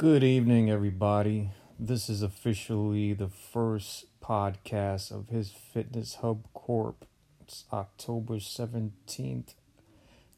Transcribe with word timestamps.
Good 0.00 0.24
evening, 0.24 0.70
everybody. 0.70 1.50
This 1.78 2.08
is 2.08 2.22
officially 2.22 3.12
the 3.12 3.28
first 3.28 4.06
podcast 4.22 5.10
of 5.10 5.28
his 5.28 5.50
Fitness 5.50 6.14
Hub 6.22 6.50
Corp. 6.54 7.04
It's 7.42 7.66
October 7.70 8.36
17th, 8.36 9.52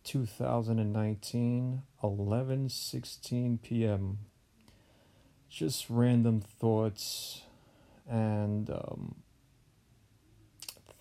2019, 0.03 1.83
11:16 2.03 3.63
p.m. 3.63 4.19
Just 5.49 5.89
random 5.89 6.41
thoughts 6.41 7.43
and 8.11 8.69
um, 8.69 9.15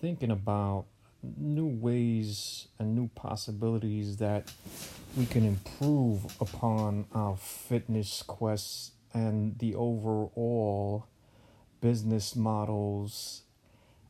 thinking 0.00 0.30
about 0.30 0.84
new 1.36 1.66
ways 1.66 2.68
and 2.78 2.94
new 2.94 3.08
possibilities 3.08 4.18
that 4.18 4.52
we 5.16 5.26
can 5.26 5.44
improve 5.44 6.24
upon 6.40 7.06
our 7.14 7.36
fitness 7.36 8.22
quests 8.22 8.92
and 9.12 9.58
the 9.58 9.74
overall 9.74 11.06
business 11.80 12.34
models 12.34 13.42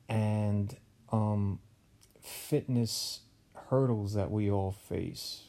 and 0.08 0.76
um, 1.10 1.58
fitness 2.20 3.20
hurdles 3.68 4.14
that 4.14 4.30
we 4.30 4.50
all 4.50 4.70
face. 4.70 5.48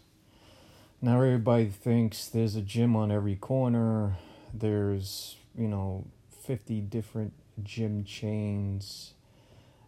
Now, 1.01 1.17
everybody 1.17 1.65
thinks 1.65 2.27
there's 2.27 2.55
a 2.55 2.61
gym 2.61 2.95
on 2.95 3.11
every 3.11 3.35
corner, 3.35 4.15
there's, 4.53 5.35
you 5.55 5.67
know, 5.67 6.07
50 6.45 6.81
different 6.81 7.33
gym 7.61 8.03
chains 8.03 9.12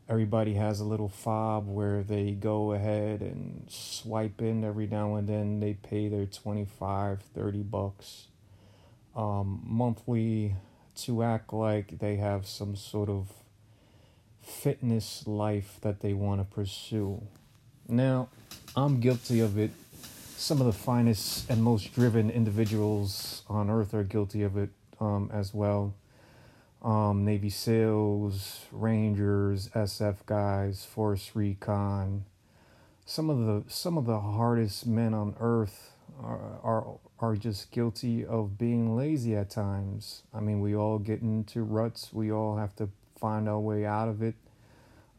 everybody 0.07 0.53
has 0.53 0.79
a 0.79 0.83
little 0.83 1.09
fob 1.09 1.67
where 1.67 2.03
they 2.03 2.31
go 2.31 2.73
ahead 2.73 3.21
and 3.21 3.65
swipe 3.69 4.41
in 4.41 4.63
every 4.63 4.87
now 4.87 5.15
and 5.15 5.27
then. 5.27 5.59
They 5.59 5.73
pay 5.73 6.07
their 6.07 6.25
25 6.25 7.21
30 7.21 7.63
bucks. 7.63 8.27
Um, 9.15 9.61
monthly 9.65 10.55
to 10.97 11.23
act 11.23 11.53
like 11.53 11.99
they 11.99 12.17
have 12.17 12.45
some 12.45 12.75
sort 12.75 13.09
of 13.09 13.31
fitness 14.41 15.25
life 15.25 15.79
that 15.81 16.01
they 16.01 16.13
want 16.13 16.41
to 16.41 16.55
pursue. 16.55 17.21
Now 17.87 18.29
i'm 18.75 18.99
guilty 18.99 19.39
of 19.39 19.57
it. 19.57 19.71
Some 20.37 20.59
of 20.59 20.67
the 20.67 20.73
finest 20.73 21.49
and 21.49 21.63
most 21.63 21.95
driven 21.95 22.29
individuals 22.29 23.43
on 23.47 23.69
earth 23.69 23.93
are 23.93 24.03
guilty 24.03 24.43
of 24.43 24.57
it 24.57 24.69
um, 24.99 25.31
as 25.33 25.53
well 25.53 25.93
um, 26.85 27.25
Navy 27.25 27.49
SEALs, 27.49 28.65
Rangers, 28.71 29.69
SF 29.69 30.17
guys, 30.27 30.85
Force 30.85 31.31
Recon. 31.33 32.25
Some 33.05 33.29
of 33.29 33.39
the 33.39 33.63
some 33.67 33.97
of 33.97 34.05
the 34.05 34.19
hardest 34.19 34.85
men 34.85 35.13
on 35.13 35.35
earth 35.39 35.93
are, 36.21 36.59
are 36.63 36.99
are 37.19 37.35
just 37.35 37.71
guilty 37.71 38.23
of 38.23 38.57
being 38.59 38.95
lazy 38.95 39.35
at 39.35 39.49
times. 39.49 40.23
I 40.33 40.41
mean, 40.41 40.61
we 40.61 40.75
all 40.75 40.99
get 40.99 41.21
into 41.21 41.63
ruts. 41.63 42.13
We 42.13 42.31
all 42.31 42.57
have 42.57 42.75
to 42.75 42.89
find 43.19 43.49
our 43.49 43.59
way 43.59 43.85
out 43.85 44.07
of 44.07 44.21
it. 44.21 44.35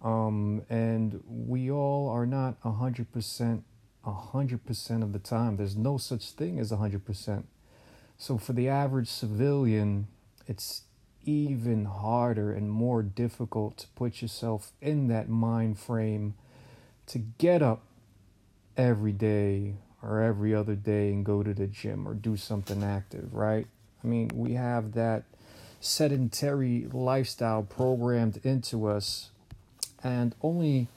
Um, 0.02 0.62
and 0.70 1.20
we 1.26 1.70
all 1.70 2.08
are 2.08 2.26
not 2.26 2.56
a 2.64 2.72
hundred 2.72 3.12
percent, 3.12 3.64
a 4.04 4.12
hundred 4.12 4.64
percent 4.66 5.02
of 5.02 5.12
the 5.12 5.18
time. 5.18 5.56
There's 5.56 5.76
no 5.76 5.98
such 5.98 6.30
thing 6.30 6.60
as 6.60 6.70
a 6.70 6.76
hundred 6.76 7.04
percent. 7.04 7.48
So 8.18 8.38
for 8.38 8.52
the 8.52 8.68
average 8.68 9.08
civilian, 9.08 10.06
it's 10.46 10.82
even 11.26 11.84
harder 11.84 12.52
and 12.52 12.70
more 12.70 13.02
difficult 13.02 13.76
to 13.78 13.88
put 13.88 14.22
yourself 14.22 14.72
in 14.80 15.08
that 15.08 15.28
mind 15.28 15.78
frame 15.78 16.34
to 17.06 17.18
get 17.18 17.62
up 17.62 17.82
every 18.76 19.12
day 19.12 19.74
or 20.02 20.22
every 20.22 20.54
other 20.54 20.74
day 20.74 21.12
and 21.12 21.24
go 21.24 21.42
to 21.42 21.52
the 21.52 21.66
gym 21.66 22.06
or 22.06 22.14
do 22.14 22.36
something 22.36 22.82
active, 22.82 23.34
right? 23.34 23.66
I 24.02 24.06
mean, 24.06 24.30
we 24.34 24.52
have 24.52 24.92
that 24.92 25.24
sedentary 25.80 26.86
lifestyle 26.92 27.62
programmed 27.62 28.40
into 28.44 28.86
us, 28.86 29.30
and 30.02 30.34
only 30.42 30.88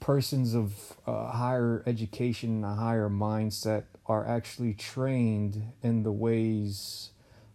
persons 0.00 0.54
of 0.54 0.94
uh, 1.06 1.32
higher 1.32 1.82
education, 1.86 2.50
and 2.50 2.64
a 2.64 2.74
higher 2.74 3.08
mindset, 3.08 3.84
are 4.06 4.26
actually 4.26 4.74
trained 4.74 5.62
in 5.82 6.02
the 6.02 6.12
ways 6.12 7.10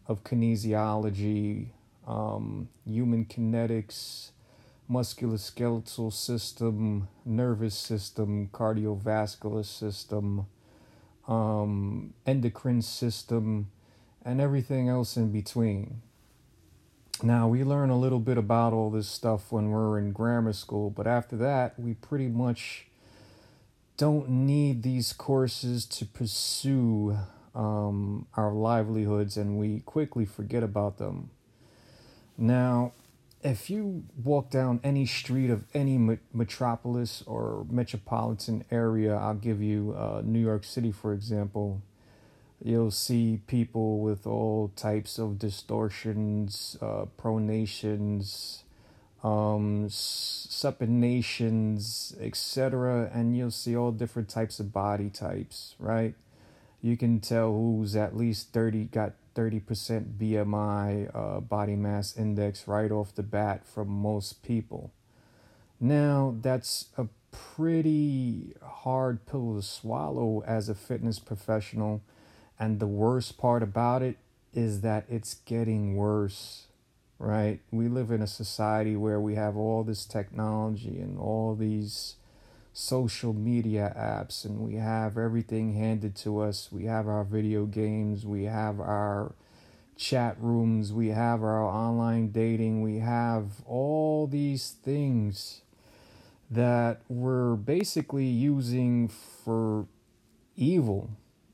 of 0.07 0.23
kinesiology, 0.23 1.67
um, 2.07 2.69
human 2.85 3.25
kinetics, 3.25 4.31
musculoskeletal 4.89 6.11
system, 6.11 7.09
nervous 7.25 7.75
system, 7.75 8.47
cardiovascular 8.53 9.65
system, 9.65 10.47
um, 11.27 12.13
endocrine 12.25 12.81
system, 12.81 13.69
and 14.23 14.39
everything 14.39 14.87
else 14.87 15.17
in 15.17 15.31
between. 15.31 16.01
Now, 17.21 17.47
we 17.47 17.63
learn 17.63 17.89
a 17.89 17.97
little 17.97 18.19
bit 18.19 18.37
about 18.37 18.73
all 18.73 18.89
this 18.89 19.07
stuff 19.07 19.51
when 19.51 19.71
we're 19.71 19.97
in 19.97 20.11
grammar 20.11 20.53
school, 20.53 20.89
but 20.89 21.07
after 21.07 21.35
that, 21.37 21.77
we 21.79 21.95
pretty 21.95 22.27
much 22.27 22.87
don't 23.97 24.29
need 24.29 24.83
these 24.83 25.11
courses 25.11 25.85
to 25.85 26.05
pursue 26.05 27.17
um, 27.55 28.27
our 28.35 28.53
livelihoods 28.53 29.35
and 29.35 29.57
we 29.57 29.79
quickly 29.79 30.25
forget 30.25 30.61
about 30.61 30.99
them. 30.99 31.31
Now, 32.37 32.93
if 33.41 33.69
you 33.69 34.03
walk 34.23 34.49
down 34.49 34.79
any 34.83 35.05
street 35.05 35.49
of 35.49 35.65
any 35.73 35.97
metropolis 36.33 37.23
or 37.25 37.65
metropolitan 37.69 38.65
area, 38.71 39.15
I'll 39.15 39.35
give 39.35 39.61
you 39.61 39.95
uh, 39.97 40.21
New 40.23 40.39
York 40.39 40.63
City, 40.63 40.91
for 40.91 41.13
example, 41.13 41.81
you'll 42.63 42.91
see 42.91 43.41
people 43.47 43.99
with 43.99 44.27
all 44.27 44.71
types 44.75 45.17
of 45.19 45.39
distortions, 45.39 46.77
uh, 46.81 47.05
pronations, 47.17 48.63
um, 49.23 49.87
supinations, 49.87 50.59
etc. 52.21 53.09
And 53.13 53.37
you'll 53.37 53.51
see 53.51 53.75
all 53.75 53.91
different 53.91 54.29
types 54.29 54.59
of 54.59 54.73
body 54.73 55.09
types, 55.09 55.75
right? 55.79 56.15
You 56.81 56.97
can 56.97 57.19
tell 57.19 57.51
who's 57.51 57.95
at 57.95 58.15
least 58.15 58.53
30, 58.53 58.85
got 58.85 59.13
30% 59.37 60.17
BMI 60.17 61.11
uh, 61.13 61.39
body 61.39 61.75
mass 61.75 62.17
index 62.17 62.67
right 62.67 62.91
off 62.91 63.13
the 63.13 63.23
bat 63.23 63.65
from 63.65 63.87
most 63.87 64.41
people. 64.41 64.91
Now, 65.79 66.35
that's 66.41 66.87
a 66.97 67.07
pretty 67.31 68.55
hard 68.63 69.25
pill 69.27 69.55
to 69.55 69.61
swallow 69.61 70.43
as 70.47 70.69
a 70.69 70.75
fitness 70.75 71.19
professional. 71.19 72.01
And 72.59 72.79
the 72.79 72.87
worst 72.87 73.37
part 73.37 73.61
about 73.61 74.01
it 74.01 74.17
is 74.53 74.81
that 74.81 75.05
it's 75.07 75.35
getting 75.35 75.95
worse, 75.95 76.67
right? 77.19 77.59
We 77.71 77.87
live 77.87 78.09
in 78.09 78.23
a 78.23 78.27
society 78.27 78.95
where 78.95 79.19
we 79.19 79.35
have 79.35 79.55
all 79.55 79.83
this 79.83 80.05
technology 80.05 80.99
and 80.99 81.19
all 81.19 81.55
these 81.55 82.15
social 82.77 83.33
media 83.33 83.91
apps 83.97 84.45
and 84.45 84.59
we 84.59 84.75
have 84.75 85.17
everything 85.17 85.73
handed 85.73 86.15
to 86.15 86.39
us. 86.39 86.69
We 86.71 86.85
have 86.85 87.07
our 87.07 87.23
video 87.23 87.65
games, 87.65 88.23
we 88.23 88.43
have 88.43 88.79
our 88.79 89.33
chat 89.95 90.37
rooms, 90.39 90.93
we 90.93 91.07
have 91.07 91.41
our 91.41 91.65
online 91.65 92.29
dating, 92.29 92.83
we 92.83 92.99
have 92.99 93.63
all 93.65 94.27
these 94.27 94.75
things 94.83 95.61
that 96.51 97.01
we're 97.09 97.55
basically 97.55 98.27
using 98.27 99.07
for 99.07 99.87
evil. 100.55 101.09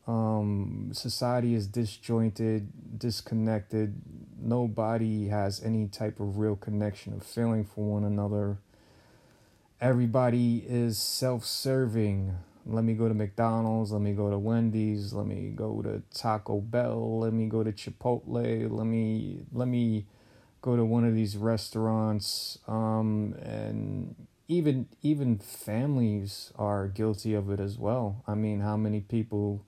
Um, 0.06 0.90
society 0.92 1.56
is 1.56 1.68
disjointed, 1.68 3.00
disconnected. 3.00 3.96
Nobody 4.42 5.30
has 5.30 5.64
any 5.64 5.88
type 5.88 6.20
of 6.20 6.38
real 6.38 6.58
connection 6.58 7.14
of 7.14 7.24
feeling 7.24 7.64
for 7.64 7.86
one 7.86 8.04
another 8.04 8.58
everybody 9.84 10.64
is 10.66 10.98
self-serving 10.98 12.34
let 12.66 12.86
me 12.86 12.94
go 12.94 13.10
to 13.10 13.14
McDonald's, 13.14 13.92
let 13.92 14.02
me 14.02 14.14
go 14.14 14.30
to 14.30 14.38
Wendy's, 14.38 15.12
let 15.12 15.26
me 15.26 15.52
go 15.54 15.82
to 15.82 16.02
Taco 16.14 16.62
Bell, 16.62 17.20
let 17.20 17.34
me 17.34 17.48
go 17.48 17.62
to 17.62 17.74
Chipotle, 17.74 18.72
let 18.72 18.86
me 18.86 19.42
let 19.52 19.68
me 19.68 20.06
go 20.62 20.78
to 20.78 20.86
one 20.86 21.04
of 21.04 21.14
these 21.14 21.36
restaurants 21.36 22.58
um, 22.70 23.36
and 23.42 24.16
even 24.48 24.88
even 25.02 25.38
families 25.38 26.54
are 26.58 26.88
guilty 26.88 27.34
of 27.34 27.52
it 27.52 27.60
as 27.60 27.78
well. 27.78 28.24
I 28.26 28.36
mean, 28.36 28.62
how 28.62 28.78
many 28.78 29.02
people 29.02 29.66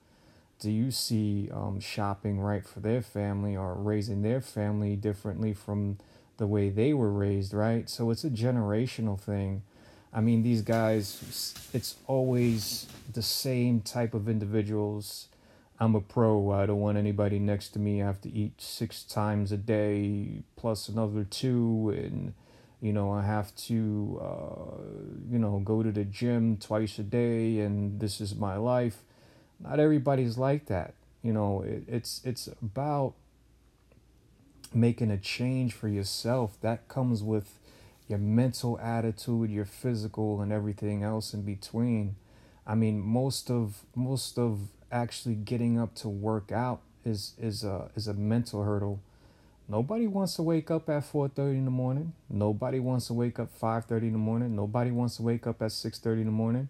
do 0.60 0.72
you 0.72 0.92
see 0.92 1.50
um, 1.54 1.82
shopping 1.82 2.40
right 2.40 2.66
for 2.66 2.80
their 2.80 3.02
family 3.02 3.58
or 3.58 3.74
raising 3.74 4.22
their 4.22 4.40
family 4.40 4.96
differently 4.96 5.54
from 5.54 5.98
the 6.38 6.48
way 6.48 6.70
they 6.70 6.94
were 6.94 7.12
raised, 7.12 7.54
right? 7.54 7.90
So 7.90 8.10
it's 8.10 8.24
a 8.24 8.30
generational 8.30 9.20
thing 9.20 9.64
I 10.16 10.22
mean, 10.22 10.44
these 10.44 10.62
guys, 10.62 11.54
it's 11.74 11.96
always 12.08 12.88
the 13.12 13.22
same 13.22 13.82
type 13.82 14.14
of 14.14 14.30
individuals. 14.30 15.28
I'm 15.78 15.94
a 15.94 16.00
pro. 16.00 16.52
I 16.52 16.66
don't 16.66 16.80
want 16.80 16.98
anybody 16.98 17.38
next 17.38 17.70
to 17.72 17.80
me. 17.80 18.02
I 18.02 18.06
have 18.06 18.22
to 18.22 18.32
eat 18.32 18.62
six 18.62 19.04
times 19.04 19.52
a 19.52 19.58
day 19.58 20.44
plus 20.56 20.88
another 20.88 21.26
two. 21.26 21.94
And, 21.98 22.34
you 22.80 22.94
know, 22.94 23.12
I 23.12 23.24
have 23.24 23.54
to, 23.68 24.22
uh, 24.24 24.82
you 25.30 25.38
know, 25.38 25.62
go 25.66 25.84
to 25.84 25.92
the 25.92 26.06
gym 26.06 26.56
twice 26.62 26.98
a 26.98 27.04
day. 27.04 27.60
And 27.60 28.00
this 28.00 28.22
is 28.22 28.36
my 28.36 28.56
life. 28.56 29.00
Not 29.60 29.82
everybody's 29.82 30.38
like 30.38 30.68
that. 30.68 30.94
You 31.24 31.34
know, 31.34 31.62
it, 31.62 31.84
it's, 31.90 32.22
it's 32.24 32.48
about 32.62 33.16
making 34.74 35.12
a 35.12 35.18
change 35.18 35.74
for 35.74 35.90
yourself, 35.90 36.58
that 36.62 36.88
comes 36.88 37.22
with 37.22 37.60
your 38.08 38.20
mental 38.20 38.80
attitude, 38.80 39.50
your 39.50 39.66
physical, 39.66 40.42
and 40.42 40.52
everything 40.52 41.04
else 41.04 41.34
in 41.34 41.42
between. 41.42 42.16
I 42.68 42.76
mean, 42.76 43.00
most 43.00 43.50
of 43.50 43.86
most 43.96 44.38
of 44.38 44.60
actually 44.92 45.36
getting 45.36 45.80
up 45.80 45.96
to 45.96 46.10
work 46.10 46.52
out 46.52 46.82
is 47.04 47.34
is 47.40 47.64
a 47.64 47.90
is 47.96 48.08
a 48.08 48.14
mental 48.14 48.64
hurdle. 48.64 49.00
Nobody 49.68 50.06
wants 50.06 50.36
to 50.36 50.44
wake 50.44 50.70
up 50.70 50.90
at 50.90 51.04
4:30 51.04 51.58
in 51.58 51.66
the 51.66 51.72
morning. 51.72 52.14
Nobody 52.30 52.80
wants 52.80 53.08
to 53.08 53.14
wake 53.14 53.40
up 53.40 53.50
5:30 53.60 54.08
in 54.08 54.14
the 54.14 54.20
morning. 54.20 54.56
Nobody 54.56 54.92
wants 54.92 55.18
to 55.18 55.24
wake 55.24 55.48
up 55.48 55.62
at 55.62 55.72
6:30 55.72 56.22
in 56.22 56.26
the 56.26 56.32
morning. 56.32 56.70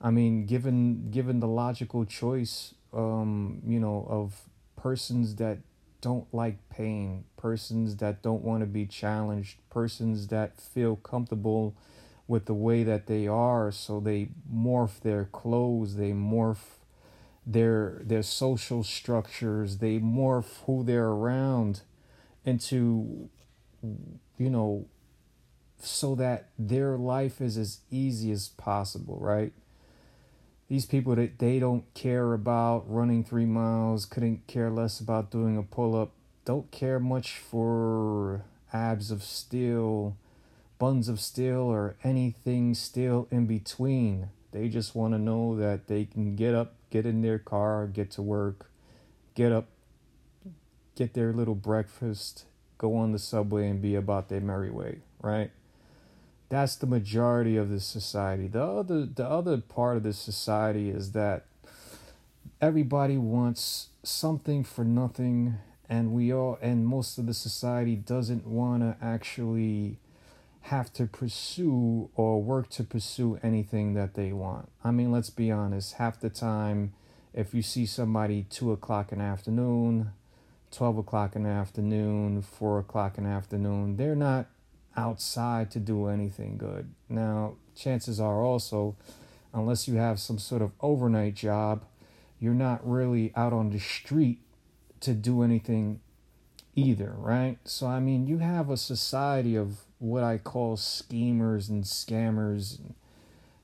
I 0.00 0.10
mean, 0.10 0.46
given 0.46 1.10
given 1.10 1.40
the 1.40 1.48
logical 1.48 2.04
choice 2.04 2.74
um, 2.92 3.60
you 3.66 3.80
know, 3.80 4.06
of 4.08 4.40
persons 4.76 5.34
that 5.36 5.58
don't 6.00 6.32
like 6.32 6.68
pain, 6.70 7.24
persons 7.36 7.96
that 7.96 8.22
don't 8.22 8.42
want 8.42 8.60
to 8.60 8.66
be 8.66 8.86
challenged, 8.86 9.58
persons 9.70 10.28
that 10.28 10.60
feel 10.60 10.96
comfortable 10.96 11.74
with 12.26 12.44
the 12.44 12.54
way 12.54 12.82
that 12.84 13.06
they 13.06 13.26
are, 13.26 13.72
so 13.72 14.00
they 14.00 14.28
morph 14.52 15.00
their 15.00 15.24
clothes, 15.24 15.96
they 15.96 16.12
morph 16.12 16.76
their 17.46 18.02
their 18.04 18.22
social 18.22 18.84
structures, 18.84 19.78
they 19.78 19.98
morph 19.98 20.62
who 20.66 20.84
they're 20.84 21.08
around 21.08 21.80
into 22.44 23.28
you 23.82 24.50
know 24.50 24.86
so 25.80 26.14
that 26.16 26.48
their 26.58 26.96
life 26.96 27.40
is 27.40 27.56
as 27.56 27.80
easy 27.90 28.30
as 28.30 28.48
possible, 28.48 29.18
right? 29.20 29.52
These 30.68 30.84
people 30.84 31.14
that 31.16 31.38
they 31.38 31.58
don't 31.58 31.84
care 31.94 32.34
about 32.34 32.84
running 32.86 33.24
3 33.24 33.46
miles, 33.46 34.04
couldn't 34.04 34.46
care 34.46 34.70
less 34.70 35.00
about 35.00 35.30
doing 35.30 35.56
a 35.56 35.62
pull-up, 35.62 36.12
don't 36.44 36.70
care 36.70 37.00
much 37.00 37.38
for 37.38 38.44
abs 38.70 39.10
of 39.10 39.22
steel, 39.22 40.16
buns 40.78 41.08
of 41.08 41.20
steel 41.20 41.62
or 41.62 41.96
anything 42.04 42.74
steel 42.74 43.26
in 43.30 43.46
between. 43.46 44.28
They 44.52 44.68
just 44.68 44.94
want 44.94 45.14
to 45.14 45.18
know 45.18 45.56
that 45.56 45.88
they 45.88 46.04
can 46.04 46.36
get 46.36 46.54
up, 46.54 46.74
get 46.90 47.06
in 47.06 47.22
their 47.22 47.38
car, 47.38 47.86
get 47.86 48.10
to 48.12 48.22
work, 48.22 48.70
get 49.34 49.52
up, 49.52 49.68
get 50.94 51.14
their 51.14 51.32
little 51.32 51.54
breakfast, 51.54 52.44
go 52.76 52.94
on 52.94 53.12
the 53.12 53.18
subway, 53.18 53.68
and 53.68 53.80
be 53.80 53.94
about 53.94 54.28
their 54.28 54.40
merry 54.40 54.70
way, 54.70 54.98
right? 55.22 55.50
That's 56.48 56.76
the 56.76 56.86
majority 56.86 57.56
of 57.56 57.68
the 57.68 57.80
society. 57.80 58.48
The 58.48 58.62
other, 58.62 59.04
the 59.04 59.28
other 59.28 59.58
part 59.58 59.98
of 59.98 60.02
the 60.02 60.12
society 60.12 60.88
is 60.88 61.12
that 61.12 61.44
everybody 62.60 63.18
wants 63.18 63.88
something 64.02 64.64
for 64.64 64.84
nothing, 64.84 65.56
and 65.88 66.12
we 66.12 66.32
all, 66.32 66.58
and 66.62 66.86
most 66.86 67.18
of 67.18 67.26
the 67.26 67.34
society 67.34 67.96
doesn't 67.96 68.46
want 68.46 68.82
to 68.82 68.96
actually 69.04 69.98
have 70.62 70.92
to 70.94 71.06
pursue 71.06 72.10
or 72.14 72.42
work 72.42 72.68
to 72.70 72.84
pursue 72.84 73.38
anything 73.42 73.94
that 73.94 74.14
they 74.14 74.32
want. 74.32 74.70
I 74.82 74.90
mean, 74.90 75.12
let's 75.12 75.30
be 75.30 75.50
honest, 75.50 75.94
half 75.94 76.20
the 76.20 76.30
time, 76.30 76.92
if 77.34 77.54
you 77.54 77.62
see 77.62 77.86
somebody 77.86 78.46
two 78.50 78.72
o'clock 78.72 79.12
in 79.12 79.18
the 79.18 79.24
afternoon, 79.24 80.12
12 80.70 80.98
o'clock 80.98 81.36
in 81.36 81.44
the 81.44 81.50
afternoon, 81.50 82.42
4 82.42 82.78
o'clock 82.80 83.18
in 83.18 83.24
the 83.24 83.30
afternoon. 83.30 83.96
They're 83.96 84.14
not 84.14 84.46
outside 84.98 85.70
to 85.70 85.78
do 85.78 86.08
anything 86.08 86.58
good. 86.58 86.90
Now, 87.08 87.54
chances 87.76 88.18
are 88.20 88.42
also, 88.42 88.96
unless 89.54 89.86
you 89.86 89.94
have 89.94 90.18
some 90.18 90.38
sort 90.38 90.60
of 90.60 90.72
overnight 90.80 91.34
job, 91.34 91.84
you're 92.40 92.52
not 92.52 92.86
really 92.86 93.32
out 93.36 93.52
on 93.52 93.70
the 93.70 93.78
street 93.78 94.40
to 95.00 95.14
do 95.14 95.42
anything 95.42 96.00
either, 96.74 97.14
right? 97.16 97.58
So, 97.64 97.86
I 97.86 98.00
mean, 98.00 98.26
you 98.26 98.38
have 98.38 98.70
a 98.70 98.76
society 98.76 99.54
of 99.54 99.78
what 99.98 100.24
I 100.24 100.38
call 100.38 100.76
schemers 100.76 101.68
and 101.68 101.84
scammers 101.84 102.78
and 102.78 102.94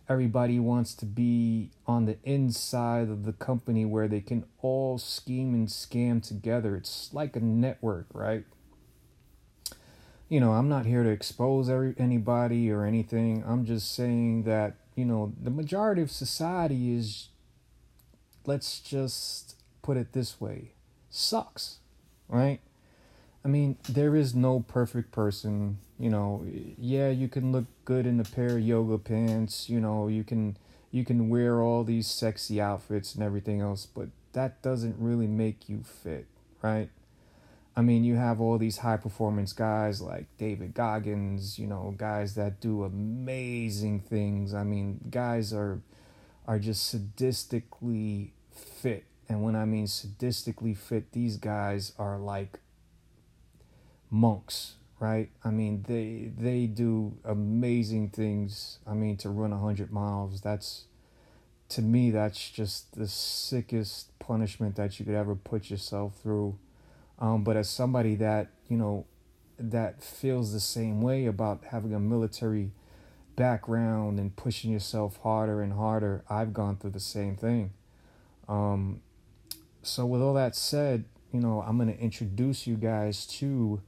everybody 0.09 0.61
wants 0.61 0.95
to 0.95 1.07
be 1.07 1.71
on 1.87 2.05
the 2.05 2.17
inside 2.25 3.09
of 3.09 3.25
the 3.25 3.33
company 3.33 3.85
where 3.85 4.09
they 4.09 4.21
can 4.21 4.45
all 4.61 4.99
scheme 4.99 5.55
and 5.55 5.69
scam 5.69 6.23
together. 6.23 6.77
It's 6.77 7.11
like 7.13 7.35
a 7.37 7.41
network, 7.41 8.07
right? 8.13 8.45
You 10.35 10.41
know, 10.41 10.55
I'm 10.55 10.69
not 10.69 10.85
here 10.85 11.05
to 11.05 11.11
expose 11.11 11.71
every, 11.71 11.95
anybody 11.97 12.69
or 12.69 12.85
anything. 12.85 13.45
I'm 13.47 13.65
just 13.65 13.95
saying 13.95 14.43
that, 14.43 14.75
you 14.97 15.05
know, 15.05 15.33
the 15.41 15.49
majority 15.49 16.03
of 16.03 16.11
society 16.11 16.93
is, 16.93 17.29
let's 18.45 18.81
just 18.81 19.55
put 19.81 19.97
it 19.97 20.13
this 20.13 20.41
way, 20.41 20.73
sucks, 21.09 21.79
right? 22.27 22.59
I 23.45 23.49
mean, 23.49 23.77
there 23.89 24.17
is 24.17 24.35
no 24.35 24.59
perfect 24.67 25.13
person. 25.13 25.79
You 26.01 26.11
know, 26.11 26.45
yeah, 26.77 27.11
you 27.11 27.29
can 27.29 27.53
look 27.53 27.67
good 27.85 28.05
in 28.05 28.19
a 28.19 28.25
pair 28.25 28.57
of 28.57 28.61
yoga 28.61 28.99
pants. 28.99 29.71
You 29.71 29.79
know, 29.79 30.09
you 30.09 30.25
can 30.25 30.57
you 30.91 31.05
can 31.05 31.29
wear 31.29 31.63
all 31.63 31.85
these 31.85 32.09
sexy 32.09 32.61
outfits 32.61 33.15
and 33.15 33.23
everything 33.23 33.61
else, 33.61 33.87
but 33.87 34.09
that 34.33 34.63
doesn't 34.63 34.97
really 34.99 35.29
make 35.29 35.69
you 35.69 35.85
fit, 35.85 36.27
right? 36.61 36.91
I 37.77 37.83
mean, 37.83 38.05
you 38.05 38.15
have 38.15 38.41
all 38.41 38.57
these 38.57 38.79
high 38.79 38.97
performance 38.97 39.53
guys 39.53 40.01
like 40.01 40.27
David 40.39 40.75
Goggins, 40.75 41.59
you 41.59 41.67
know, 41.67 41.95
guys 41.97 42.35
that 42.37 42.61
do 42.61 42.85
amazing 42.85 44.01
things. 44.01 44.55
I 44.55 44.63
mean, 44.63 45.01
guys 45.11 45.53
are 45.53 45.81
are 46.47 46.59
just 46.59 46.95
sadistically 46.95 48.31
fit. 48.53 49.05
And 49.29 49.43
when 49.43 49.57
I 49.57 49.65
mean 49.65 49.87
sadistically 49.87 50.77
fit, 50.77 51.13
these 51.13 51.37
guys 51.37 51.93
are 51.99 52.19
like 52.19 52.61
monks, 54.11 54.75
right? 55.01 55.31
I 55.43 55.51
mean, 55.51 55.85
they 55.89 56.31
they 56.37 56.67
do 56.67 57.17
amazing 57.25 58.11
things. 58.11 58.79
I 58.87 58.95
mean, 58.95 59.17
to 59.19 59.31
run 59.31 59.51
100 59.51 59.91
miles, 59.93 60.41
that's 60.41 60.85
to 61.71 61.83
me 61.83 62.11
that's 62.11 62.51
just 62.51 62.95
the 62.95 63.09
sickest 63.09 64.17
punishment 64.19 64.77
that 64.77 64.99
you 65.01 65.05
could 65.05 65.15
ever 65.15 65.35
put 65.35 65.71
yourself 65.71 66.21
through. 66.23 66.57
Um, 67.19 67.45
but 67.45 67.57
as 67.57 67.69
somebody 67.69 68.17
that, 68.17 68.49
you 68.69 68.77
know, 68.77 69.07
that 69.59 70.03
feels 70.03 70.53
the 70.53 70.61
same 70.61 71.01
way 71.01 71.27
about 71.27 71.65
having 71.71 71.95
a 71.95 72.01
military 72.01 72.73
background 73.37 74.19
and 74.19 74.35
pushing 74.35 74.73
yourself 74.73 75.19
harder 75.23 75.63
and 75.63 75.75
harder, 75.75 76.25
I've 76.29 76.53
gone 76.53 76.77
through 76.77 76.91
the 76.91 77.01
same 77.01 77.37
thing. 77.37 77.73
Um, 78.49 79.01
so, 79.83 80.07
with 80.07 80.23
all 80.23 80.35
that 80.35 80.57
said, 80.57 81.05
you 81.33 81.41
know, 81.41 81.63
I'm 81.67 81.77
going 81.77 81.93
to 81.93 82.01
introduce 82.01 82.67
you 82.67 82.77
guys 82.77 83.27
to 83.39 83.81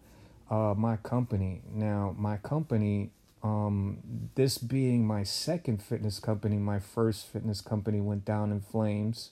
uh, 0.51 0.75
my 0.77 0.97
company. 0.97 1.63
Now, 1.73 2.15
my 2.19 2.37
company, 2.37 3.11
um, 3.43 3.99
this 4.35 4.59
being 4.59 5.07
my 5.07 5.23
second 5.23 5.83
fitness 5.83 6.19
company, 6.19 6.57
my 6.57 6.79
first 6.79 7.27
fitness 7.27 7.61
company 7.61 8.01
went 8.01 8.25
down 8.25 8.51
in 8.51 8.61
flames. 8.61 9.31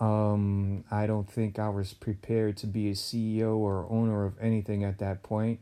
Um, 0.00 0.84
I 0.90 1.06
don't 1.06 1.28
think 1.28 1.58
I 1.58 1.68
was 1.68 1.94
prepared 1.94 2.56
to 2.58 2.66
be 2.66 2.88
a 2.88 2.92
CEO 2.92 3.56
or 3.56 3.86
owner 3.90 4.24
of 4.24 4.34
anything 4.40 4.84
at 4.84 4.98
that 4.98 5.22
point. 5.22 5.60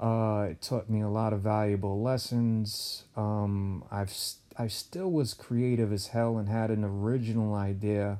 Uh, 0.00 0.48
it 0.50 0.62
taught 0.62 0.88
me 0.88 1.00
a 1.00 1.08
lot 1.08 1.32
of 1.32 1.40
valuable 1.40 2.00
lessons. 2.00 3.04
Um, 3.16 3.84
I've 3.90 4.12
I 4.58 4.68
still 4.68 5.10
was 5.10 5.34
creative 5.34 5.92
as 5.92 6.08
hell 6.08 6.36
and 6.38 6.48
had 6.48 6.70
an 6.70 6.84
original 6.84 7.54
idea. 7.54 8.18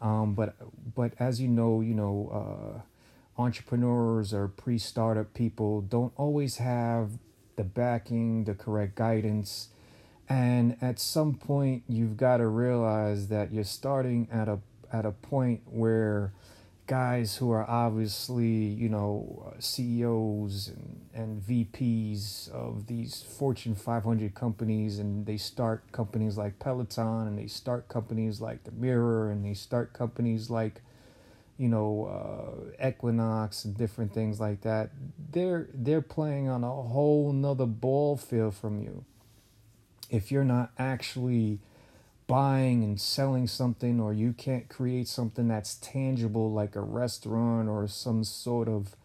Um, 0.00 0.34
but 0.34 0.54
but 0.94 1.12
as 1.18 1.40
you 1.40 1.48
know, 1.48 1.80
you 1.80 1.94
know, 1.94 2.30
uh, 2.32 3.40
entrepreneurs 3.40 4.34
or 4.34 4.48
pre 4.48 4.78
startup 4.78 5.34
people 5.34 5.80
don't 5.80 6.12
always 6.16 6.56
have 6.56 7.12
the 7.56 7.64
backing, 7.64 8.44
the 8.44 8.54
correct 8.54 8.94
guidance. 8.96 9.68
And 10.28 10.76
at 10.80 10.98
some 10.98 11.34
point, 11.34 11.84
you've 11.88 12.16
got 12.16 12.38
to 12.38 12.46
realize 12.46 13.28
that 13.28 13.52
you're 13.52 13.64
starting 13.64 14.28
at 14.32 14.48
a 14.48 14.58
at 14.92 15.04
a 15.04 15.10
point 15.10 15.62
where 15.66 16.32
guys 16.86 17.36
who 17.36 17.50
are 17.50 17.68
obviously 17.68 18.46
you 18.46 18.88
know 18.88 19.54
CEOs 19.58 20.68
and, 20.68 21.00
and 21.14 21.42
VPs 21.42 22.50
of 22.50 22.86
these 22.86 23.22
Fortune 23.22 23.74
500 23.74 24.34
companies, 24.34 24.98
and 24.98 25.26
they 25.26 25.36
start 25.36 25.92
companies 25.92 26.38
like 26.38 26.58
Peloton, 26.58 27.26
and 27.26 27.38
they 27.38 27.46
start 27.46 27.88
companies 27.88 28.40
like 28.40 28.64
the 28.64 28.72
Mirror, 28.72 29.30
and 29.30 29.44
they 29.44 29.54
start 29.54 29.92
companies 29.92 30.48
like 30.48 30.80
you 31.56 31.68
know, 31.68 32.72
uh, 32.80 32.88
Equinox 32.88 33.64
and 33.64 33.76
different 33.76 34.12
things 34.12 34.40
like 34.40 34.62
that, 34.62 34.90
they're 35.30 35.68
they're 35.72 36.02
playing 36.02 36.48
on 36.48 36.64
a 36.64 36.70
whole 36.70 37.32
nother 37.32 37.66
ball 37.66 38.16
field 38.16 38.54
from 38.54 38.80
you. 38.80 39.04
If 40.14 40.30
you're 40.30 40.44
not 40.44 40.70
actually 40.78 41.58
buying 42.26 42.82
and 42.84 43.00
selling 43.00 43.46
something, 43.46 44.00
or 44.00 44.12
you 44.12 44.32
can't 44.32 44.68
create 44.68 45.08
something 45.08 45.48
that's 45.48 45.74
tangible 45.76 46.52
like 46.52 46.76
a 46.76 46.80
restaurant 46.80 47.68
or 47.68 47.86
some 47.86 48.24
sort 48.24 48.68
of 48.68 48.96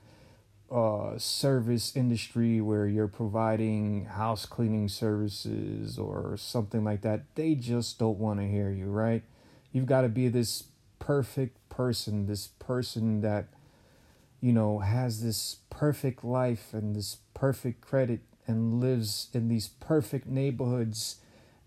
uh, 0.71 1.17
service 1.17 1.95
industry 1.95 2.61
where 2.61 2.85
you're 2.85 3.07
providing 3.07 4.05
house 4.05 4.45
cleaning 4.45 4.87
services 4.87 5.97
or 5.97 6.37
something 6.37 6.83
like 6.83 7.01
that, 7.01 7.23
they 7.35 7.55
just 7.55 7.97
don't 7.97 8.19
want 8.19 8.39
to 8.39 8.47
hear 8.47 8.69
you, 8.69 8.85
right? 8.85 9.23
You've 9.73 9.87
got 9.87 10.01
to 10.01 10.09
be 10.09 10.27
this 10.27 10.65
perfect 10.99 11.57
person, 11.69 12.27
this 12.27 12.47
person 12.59 13.21
that 13.21 13.47
you 14.41 14.53
know, 14.53 14.79
has 14.79 15.21
this 15.21 15.57
perfect 15.69 16.23
life 16.23 16.73
and 16.73 16.95
this 16.95 17.17
perfect 17.33 17.81
credit 17.81 18.21
and 18.49 18.81
lives 18.81 19.29
in 19.33 19.47
these 19.47 19.67
perfect 19.67 20.27
neighborhoods 20.27 21.17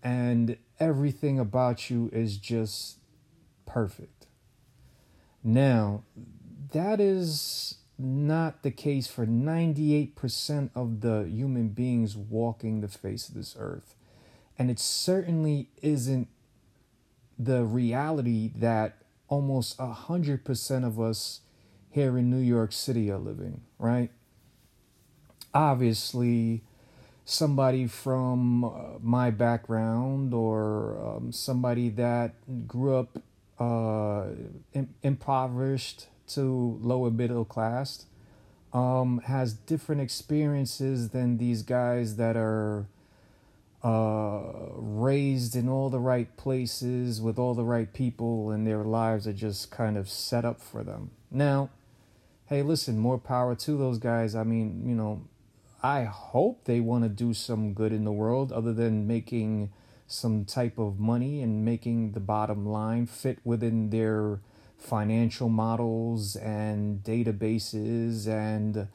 and 0.03 0.57
everything 0.79 1.39
about 1.39 1.89
you 1.89 2.09
is 2.11 2.37
just 2.37 2.97
perfect. 3.65 4.27
Now, 5.43 6.03
that 6.73 6.99
is 6.99 7.77
not 7.97 8.63
the 8.63 8.71
case 8.71 9.07
for 9.07 9.25
98% 9.25 10.69
of 10.75 11.01
the 11.01 11.25
human 11.29 11.69
beings 11.69 12.17
walking 12.17 12.81
the 12.81 12.87
face 12.87 13.29
of 13.29 13.35
this 13.35 13.55
earth. 13.57 13.95
And 14.59 14.69
it 14.69 14.79
certainly 14.79 15.69
isn't 15.81 16.27
the 17.39 17.63
reality 17.63 18.51
that 18.55 18.97
almost 19.27 19.77
100% 19.77 20.85
of 20.85 20.99
us 20.99 21.41
here 21.89 22.17
in 22.17 22.29
New 22.29 22.37
York 22.37 22.71
City 22.71 23.09
are 23.09 23.17
living, 23.17 23.61
right? 23.79 24.11
Obviously, 25.53 26.63
somebody 27.25 27.87
from 27.87 28.63
uh, 28.63 28.69
my 29.01 29.29
background 29.29 30.33
or 30.33 30.97
um, 31.17 31.31
somebody 31.31 31.89
that 31.89 32.67
grew 32.67 32.97
up 32.97 33.21
uh, 33.59 34.25
impoverished 35.01 36.07
to 36.27 36.79
lower 36.81 37.11
middle 37.11 37.45
class 37.45 38.05
um, 38.73 39.21
has 39.25 39.53
different 39.53 40.01
experiences 40.01 41.09
than 41.09 41.37
these 41.37 41.61
guys 41.61 42.15
that 42.17 42.35
are 42.35 42.87
uh, 43.83 44.41
raised 44.75 45.55
in 45.55 45.69
all 45.69 45.89
the 45.89 45.99
right 45.99 46.35
places 46.37 47.21
with 47.21 47.37
all 47.37 47.53
the 47.53 47.63
right 47.63 47.93
people 47.93 48.49
and 48.49 48.65
their 48.65 48.83
lives 48.83 49.27
are 49.27 49.33
just 49.33 49.69
kind 49.69 49.97
of 49.97 50.09
set 50.09 50.43
up 50.43 50.61
for 50.61 50.83
them. 50.83 51.11
Now, 51.29 51.69
hey, 52.47 52.63
listen, 52.63 52.97
more 52.97 53.17
power 53.17 53.55
to 53.55 53.77
those 53.77 53.97
guys. 53.97 54.35
I 54.35 54.43
mean, 54.43 54.83
you 54.87 54.95
know, 54.95 55.21
I 55.83 56.05
hope 56.05 56.63
they 56.63 56.79
want 56.79 57.03
to 57.03 57.09
do 57.09 57.33
some 57.33 57.73
good 57.73 57.91
in 57.91 58.05
the 58.05 58.11
world 58.11 58.53
other 58.53 58.71
than 58.71 59.05
making 59.05 59.73
some 60.07 60.45
type 60.45 60.77
of 60.77 60.97
money 60.97 61.41
and 61.41 61.65
making 61.65 62.13
the 62.13 62.21
bottom 62.21 62.65
line 62.65 63.05
fit 63.05 63.39
within 63.43 63.89
their 63.89 64.39
financial 64.77 65.49
models 65.49 66.37
and 66.37 67.03
databases 67.03 68.27
and 68.27 68.87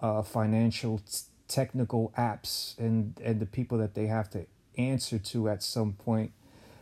uh, 0.00 0.20
financial 0.20 0.98
t- 0.98 1.20
technical 1.48 2.12
apps 2.18 2.78
and, 2.78 3.18
and 3.24 3.40
the 3.40 3.46
people 3.46 3.78
that 3.78 3.94
they 3.94 4.06
have 4.06 4.28
to 4.30 4.44
answer 4.76 5.18
to 5.18 5.48
at 5.48 5.62
some 5.62 5.94
point. 5.94 6.32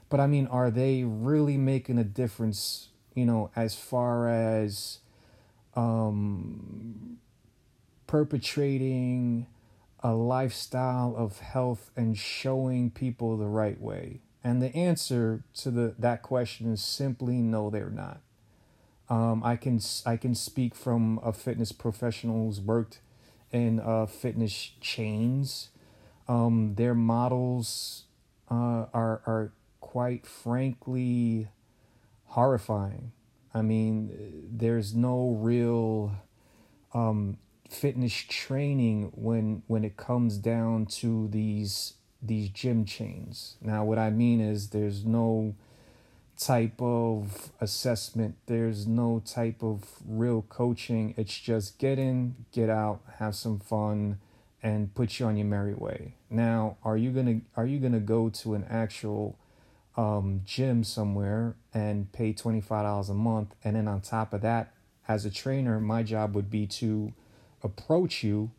But 0.09 0.19
I 0.19 0.27
mean, 0.27 0.49
are 0.49 0.73
they 0.73 1.05
really 1.05 1.57
making 1.57 1.99
a 1.99 2.05
difference, 2.05 2.89
you 3.15 3.27
know, 3.27 3.53
as 3.55 3.77
far 3.77 4.29
as 4.29 4.99
um, 5.77 7.19
perpetrating 8.09 9.47
a 10.03 10.15
lifestyle 10.15 11.15
of 11.17 11.41
health 11.41 11.91
and 11.97 12.17
showing 12.17 12.91
people 12.91 13.37
the 13.37 13.47
right 13.47 13.81
way? 13.81 14.21
And 14.45 14.61
the 14.61 14.75
answer 14.75 15.45
to 15.57 15.71
the 15.71 15.95
that 15.99 16.23
question 16.23 16.73
is 16.73 16.83
simply 16.83 17.37
no, 17.37 17.71
they're 17.71 17.91
not. 17.91 18.21
Um, 19.09 19.43
I 19.45 19.57
can 19.57 19.81
I 20.07 20.17
can 20.17 20.35
speak 20.35 20.75
from 20.75 21.21
a 21.23 21.33
fitness 21.33 21.71
professional 21.73 22.47
who's 22.47 22.61
worked 22.61 23.01
in 23.51 23.79
uh, 23.79 24.07
fitness 24.07 24.73
chains. 24.81 25.69
Um, 26.29 26.75
their 26.77 26.95
models 26.95 28.05
uh, 28.51 28.87
are 28.95 29.23
are 29.27 29.53
quite 29.81 30.27
frankly 30.27 31.49
horrifying. 32.27 33.13
I 33.55 33.61
mean, 33.61 34.49
there's 34.51 34.95
no 34.95 35.37
real 35.39 36.13
um, 36.95 37.37
fitness 37.73 38.13
training 38.13 39.13
when 39.15 39.63
when 39.67 39.85
it 39.85 39.97
comes 39.97 40.39
down 40.39 40.87
to 40.87 41.29
these 41.29 41.95
these 42.23 42.49
gym 42.51 42.85
chains. 42.85 43.57
Now, 43.61 43.85
what 43.85 43.99
I 43.99 44.11
mean 44.11 44.41
is 44.41 44.69
there's 44.69 45.05
no 45.05 45.55
type 46.39 46.81
of 46.81 47.51
assessment. 47.61 48.37
There's 48.47 48.87
no 48.87 49.23
type 49.25 49.63
of 49.63 49.85
real 50.07 50.43
coaching. 50.43 51.15
It's 51.17 51.39
just 51.39 51.79
get 51.79 51.99
in, 51.99 52.37
get 52.53 52.71
out, 52.71 53.01
have 53.19 53.35
some 53.35 53.59
fun, 53.59 54.19
and 54.63 54.95
put 54.95 55.19
you 55.19 55.27
on 55.27 55.37
your 55.37 55.47
merry 55.47 55.75
way. 55.75 56.15
Now, 56.31 56.77
are 56.85 56.97
you 56.97 57.11
gonna 57.11 57.41
are 57.57 57.67
you 57.67 57.79
gonna 57.79 58.01
go 58.01 58.29
to 58.29 58.55
an 58.55 58.65
actual 58.71 59.39
um, 59.97 60.43
gym 60.45 60.85
somewhere 60.85 61.57
and 61.75 62.13
pay 62.13 62.33
twenty 62.33 62.61
five 62.61 62.85
dollars 62.85 63.09
a 63.09 63.15
month, 63.15 63.55
and 63.65 63.77
then 63.77 63.89
on 63.89 64.01
top 64.01 64.33
of 64.33 64.43
that, 64.43 64.73
as 65.09 65.25
a 65.25 65.31
trainer, 65.31 65.81
my 65.81 66.03
job 66.03 66.35
would 66.37 66.51
be 66.51 66.67
to 66.67 67.13
approach 67.63 68.23
you 68.23 68.51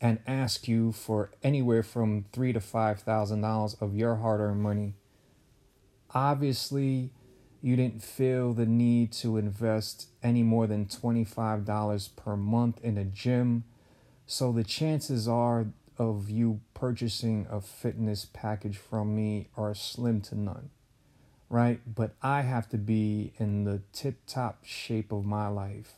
and 0.00 0.20
ask 0.26 0.68
you 0.68 0.92
for 0.92 1.30
anywhere 1.42 1.82
from 1.82 2.24
three 2.32 2.52
to 2.52 2.60
five 2.60 3.00
thousand 3.00 3.40
dollars 3.40 3.76
of 3.80 3.94
your 3.94 4.16
hard-earned 4.16 4.62
money. 4.62 4.94
Obviously, 6.14 7.10
you 7.60 7.76
didn't 7.76 8.02
feel 8.02 8.52
the 8.52 8.66
need 8.66 9.12
to 9.12 9.36
invest 9.36 10.08
any 10.22 10.42
more 10.42 10.66
than 10.66 10.86
$25 10.86 12.16
per 12.16 12.36
month 12.36 12.80
in 12.82 12.96
a 12.96 13.04
gym. 13.04 13.64
So 14.26 14.52
the 14.52 14.64
chances 14.64 15.26
are 15.26 15.66
of 15.98 16.30
you 16.30 16.60
purchasing 16.74 17.46
a 17.50 17.60
fitness 17.60 18.26
package 18.32 18.76
from 18.76 19.16
me 19.16 19.48
are 19.56 19.74
slim 19.74 20.20
to 20.22 20.36
none. 20.36 20.70
Right? 21.50 21.80
But 21.92 22.14
I 22.22 22.42
have 22.42 22.68
to 22.70 22.78
be 22.78 23.32
in 23.38 23.64
the 23.64 23.82
tip 23.92 24.20
top 24.26 24.64
shape 24.64 25.10
of 25.10 25.24
my 25.24 25.48
life 25.48 25.97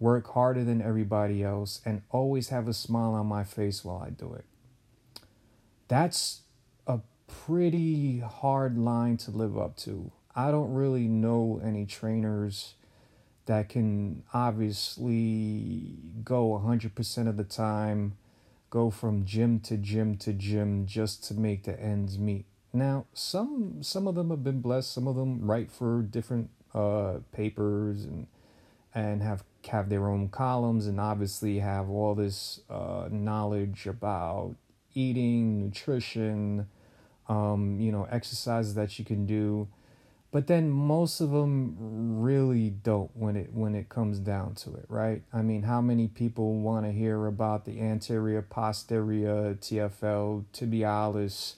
work 0.00 0.32
harder 0.32 0.64
than 0.64 0.80
everybody 0.80 1.44
else, 1.44 1.80
and 1.84 2.02
always 2.10 2.48
have 2.48 2.66
a 2.66 2.74
smile 2.74 3.12
on 3.12 3.26
my 3.26 3.44
face 3.44 3.84
while 3.84 4.02
I 4.04 4.10
do 4.10 4.32
it. 4.32 4.46
That's 5.88 6.40
a 6.86 7.00
pretty 7.28 8.20
hard 8.20 8.78
line 8.78 9.18
to 9.18 9.30
live 9.30 9.56
up 9.58 9.76
to. 9.78 10.10
I 10.34 10.50
don't 10.50 10.72
really 10.72 11.06
know 11.06 11.60
any 11.62 11.84
trainers 11.84 12.74
that 13.46 13.68
can 13.68 14.22
obviously 14.32 15.98
go 16.24 16.60
100% 16.64 17.28
of 17.28 17.36
the 17.36 17.44
time, 17.44 18.16
go 18.70 18.90
from 18.90 19.24
gym 19.26 19.60
to 19.60 19.76
gym 19.76 20.16
to 20.18 20.32
gym 20.32 20.86
just 20.86 21.24
to 21.24 21.34
make 21.34 21.64
the 21.64 21.78
ends 21.78 22.18
meet. 22.18 22.46
Now, 22.72 23.06
some 23.12 23.82
some 23.82 24.06
of 24.06 24.14
them 24.14 24.30
have 24.30 24.44
been 24.44 24.60
blessed, 24.60 24.92
some 24.92 25.08
of 25.08 25.16
them 25.16 25.50
write 25.50 25.72
for 25.72 26.02
different 26.02 26.50
uh, 26.72 27.14
papers 27.32 28.04
and 28.04 28.28
and 28.94 29.22
have 29.22 29.44
have 29.68 29.88
their 29.88 30.08
own 30.08 30.28
columns 30.28 30.86
and 30.86 30.98
obviously 30.98 31.58
have 31.58 31.88
all 31.90 32.14
this 32.14 32.60
uh, 32.70 33.08
knowledge 33.10 33.86
about 33.86 34.54
eating, 34.94 35.60
nutrition, 35.60 36.66
um, 37.28 37.78
you 37.78 37.92
know, 37.92 38.08
exercises 38.10 38.74
that 38.74 38.98
you 38.98 39.04
can 39.04 39.26
do. 39.26 39.68
But 40.32 40.46
then 40.46 40.70
most 40.70 41.20
of 41.20 41.32
them 41.32 41.76
really 42.20 42.70
don't 42.70 43.10
when 43.16 43.36
it 43.36 43.52
when 43.52 43.74
it 43.74 43.88
comes 43.88 44.18
down 44.20 44.54
to 44.56 44.74
it, 44.74 44.86
right? 44.88 45.22
I 45.32 45.42
mean, 45.42 45.62
how 45.62 45.80
many 45.80 46.06
people 46.06 46.54
want 46.54 46.86
to 46.86 46.92
hear 46.92 47.26
about 47.26 47.64
the 47.64 47.80
anterior 47.80 48.42
posterior 48.42 49.56
TFL 49.60 50.44
tibialis 50.52 51.54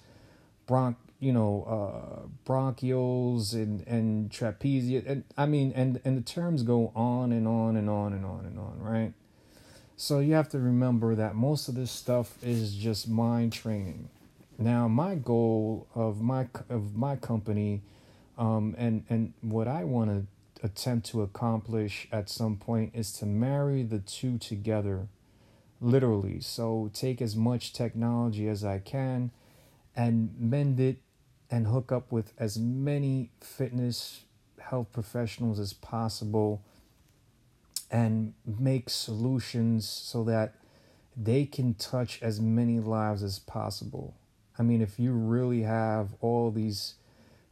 bronch 0.67 0.97
you 1.23 1.33
know 1.33 1.65
uh, 1.69 2.27
bronchioles 2.45 3.55
and 3.55 3.87
and 3.87 4.29
trapezia 4.29 5.05
and 5.07 5.23
I 5.37 5.47
mean 5.47 5.73
and 5.73 6.01
and 6.05 6.19
the 6.19 6.21
terms 6.21 6.65
go 6.65 6.91
on 6.97 7.31
and 7.31 7.47
on 7.47 7.77
and 7.77 7.89
on 7.89 8.13
and 8.13 8.27
on 8.27 8.45
and 8.45 8.59
on 8.59 8.81
right? 8.81 9.13
So 9.97 10.19
you 10.19 10.35
have 10.35 10.49
to 10.49 10.59
remember 10.59 11.15
that 11.15 11.37
most 11.37 11.69
of 11.69 11.77
this 11.77 11.93
stuff 11.93 12.43
is 12.43 12.75
just 12.75 13.09
mind 13.09 13.53
training. 13.53 14.09
Now 14.59 14.89
my 14.89 15.15
goal 15.15 15.87
of 15.95 16.21
my 16.21 16.49
of 16.69 16.97
my 16.97 17.15
company 17.15 17.83
um, 18.37 18.75
and 18.77 19.05
and 19.09 19.33
what 19.43 19.69
I 19.69 19.85
want 19.85 20.11
to 20.11 20.67
attempt 20.67 21.07
to 21.11 21.23
accomplish 21.23 22.09
at 22.11 22.31
some 22.31 22.57
point 22.57 22.97
is 22.97 23.13
to 23.13 23.27
marry 23.27 23.85
the 23.85 24.01
two 24.01 24.39
together 24.39 25.07
literally. 25.81 26.41
So 26.41 26.91
take 26.93 27.23
as 27.23 27.37
much 27.37 27.73
technology 27.73 28.49
as 28.49 28.65
I 28.65 28.81
can 28.81 29.31
and 29.95 30.35
mend 30.37 30.81
it 30.81 30.99
and 31.53 31.67
hook 31.67 31.93
up 31.93 32.11
with 32.11 32.33
as 32.39 32.59
many 32.59 33.31
fitness 33.41 34.25
health 34.59 34.91
professionals 34.91 35.61
as 35.61 35.75
possible 35.75 36.63
and 37.91 38.33
make 38.47 38.89
solutions 38.89 39.87
so 39.87 40.25
that 40.25 40.55
they 41.15 41.45
can 41.45 41.75
touch 41.75 42.19
as 42.23 42.41
many 42.41 42.81
lives 42.81 43.23
as 43.23 43.39
possible. 43.39 44.15
I 44.59 44.63
mean, 44.63 44.81
if 44.81 44.99
you 44.99 45.13
really 45.13 45.63
have 45.63 46.15
all 46.23 46.51
these 46.51 46.95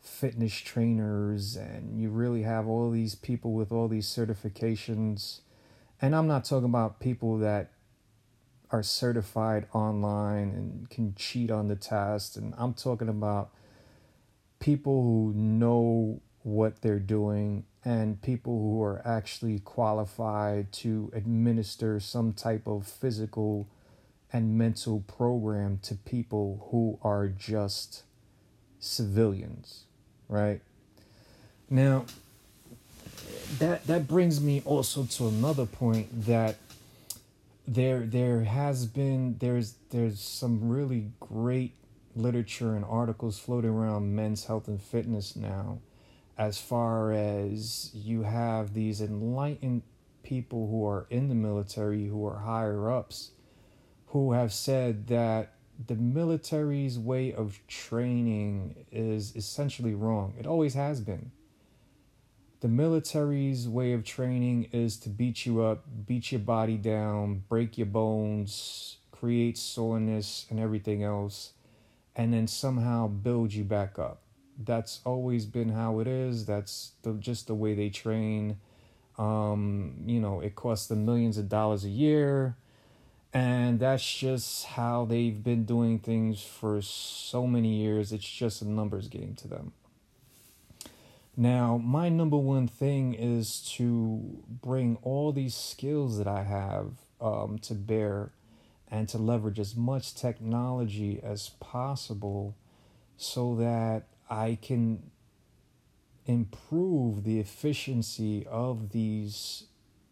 fitness 0.01 0.55
trainers 0.55 1.57
and 1.57 2.01
you 2.01 2.09
really 2.09 2.43
have 2.43 2.67
all 2.67 2.91
these 2.91 3.15
people 3.15 3.53
with 3.53 3.71
all 3.71 3.87
these 3.87 4.07
certifications, 4.07 5.41
and 6.01 6.17
I'm 6.17 6.27
not 6.27 6.47
talking 6.47 6.71
about 6.71 7.01
people 7.01 7.37
that 7.39 7.71
are 8.71 8.83
certified 8.83 9.67
online 9.75 10.49
and 10.55 10.89
can 10.89 11.15
cheat 11.17 11.51
on 11.51 11.69
the 11.69 11.77
test, 11.77 12.39
and 12.39 12.55
I'm 12.57 12.73
talking 12.73 13.11
about 13.11 13.51
people 14.61 15.03
who 15.03 15.33
know 15.35 16.21
what 16.43 16.81
they're 16.83 16.99
doing 16.99 17.65
and 17.85 18.21
people 18.23 18.59
who 18.59 18.83
are 18.83 19.03
actually 19.05 19.59
qualified 19.59 20.71
to 20.71 21.11
administer 21.15 21.99
some 21.99 22.33
type 22.33 22.67
of 22.67 22.87
physical 22.87 23.67
and 24.33 24.57
mental 24.57 25.01
program 25.01 25.79
to 25.83 25.95
people 25.95 26.69
who 26.71 26.99
are 27.03 27.27
just 27.27 28.05
civilians, 28.79 29.85
right? 30.29 30.61
Now, 31.69 32.05
that 33.59 33.87
that 33.87 34.07
brings 34.07 34.41
me 34.41 34.63
also 34.65 35.05
to 35.05 35.29
another 35.29 35.67
point 35.67 36.27
that 36.27 36.57
there 37.67 38.01
there 38.01 38.45
has 38.45 38.87
been 38.87 39.37
there's 39.39 39.75
there's 39.91 40.21
some 40.21 40.69
really 40.69 41.11
great 41.19 41.75
literature 42.15 42.75
and 42.75 42.85
articles 42.85 43.39
floating 43.39 43.71
around 43.71 44.15
men's 44.15 44.45
health 44.45 44.69
and 44.69 44.83
fitness 44.83 45.37
now 45.37 45.79
as 46.37 46.59
far 46.59 47.13
as 47.13 47.91
you 47.95 48.23
have 48.23 48.75
these 48.75 49.01
enlightened 49.01 49.83
people 50.23 50.69
who 50.69 50.87
are 50.87 51.07
in 51.11 51.29
the 51.29 51.35
military 51.35 52.07
who 52.07 52.27
are 52.27 52.41
higher 52.41 52.91
ups 52.91 53.31
who 54.07 54.33
have 54.33 54.53
said 54.53 55.07
that 55.07 55.53
the 55.87 55.95
military's 55.95 56.99
way 56.99 57.33
of 57.33 57.61
training 57.67 58.87
is 58.91 59.35
essentially 59.35 59.95
wrong. 59.95 60.35
It 60.39 60.47
always 60.47 60.75
has 60.75 61.01
been. 61.01 61.31
The 62.61 62.69
military's 62.69 63.69
way 63.69 63.93
of 63.93 64.05
training 64.05 64.69
is 64.73 64.99
to 64.99 65.09
beat 65.09 65.47
you 65.47 65.63
up, 65.63 65.85
beat 66.07 66.33
your 66.33 66.41
body 66.41 66.77
down, 66.77 67.45
break 67.49 67.79
your 67.79 67.87
bones, 67.87 68.99
create 69.13 69.57
soreness 69.57 70.47
and 70.51 70.61
everything 70.61 71.03
else, 71.03 71.53
and 72.17 72.33
then 72.33 72.47
somehow 72.47 73.09
build 73.09 73.53
you 73.53 73.65
back 73.65 73.99
up. 73.99 74.23
That's 74.59 75.01
always 75.05 75.47
been 75.47 75.71
how 75.71 76.01
it 76.01 76.07
is. 76.07 76.45
That's 76.47 76.93
the, 77.03 77.15
just 77.15 77.47
the 77.47 77.55
way 77.55 77.75
they 77.75 77.89
train. 77.89 78.59
Um, 79.19 79.95
you 80.07 80.21
know, 80.21 80.41
it 80.41 80.55
costs 80.55 80.87
them 80.89 81.05
millions 81.05 81.39
of 81.39 81.49
dollars 81.49 81.85
a 81.85 81.89
year 81.89 82.57
and 83.33 83.79
that's 83.79 84.17
just 84.17 84.67
how 84.67 85.05
they've 85.05 85.43
been 85.43 85.65
doing 85.65 85.99
things 86.01 86.43
for 86.43 86.83
so 86.83 87.47
many 87.47 87.77
years. 87.77 88.13
It's 88.13 88.29
just 88.29 88.61
a 88.61 88.69
numbers 88.69 89.09
game 89.09 89.35
to 89.37 89.49
them. 89.49 89.73
Now, 91.37 91.79
my 91.79 92.09
number 92.09 92.37
one 92.37 92.67
thing 92.67 93.15
is 93.15 93.61
to 93.77 94.43
bring 94.49 94.99
all 95.03 95.33
these 95.33 95.55
skills 95.55 96.19
that 96.19 96.27
I 96.27 96.43
have 96.43 96.93
um, 97.21 97.59
to 97.61 97.75
bear 97.75 98.33
and 98.91 99.09
to 99.09 99.19
leverage 99.19 99.59
as 99.59 99.77
much 99.77 100.15
technology 100.15 101.21
as 101.23 101.51
possible 101.61 102.57
so 103.17 103.55
that 103.57 104.05
I 104.29 104.59
can 104.61 105.11
improve 106.27 107.25
the 107.25 107.39
efficiency 107.39 108.47
of 108.47 108.91
these 108.91 109.65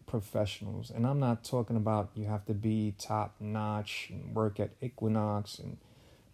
professionals. 0.05 0.89
And 0.89 1.05
I'm 1.05 1.19
not 1.19 1.43
talking 1.43 1.75
about 1.75 2.09
you 2.15 2.25
have 2.25 2.45
to 2.45 2.53
be 2.53 2.95
top 2.97 3.35
notch 3.39 4.07
and 4.09 4.33
work 4.33 4.59
at 4.59 4.71
Equinox 4.81 5.59
and 5.59 5.77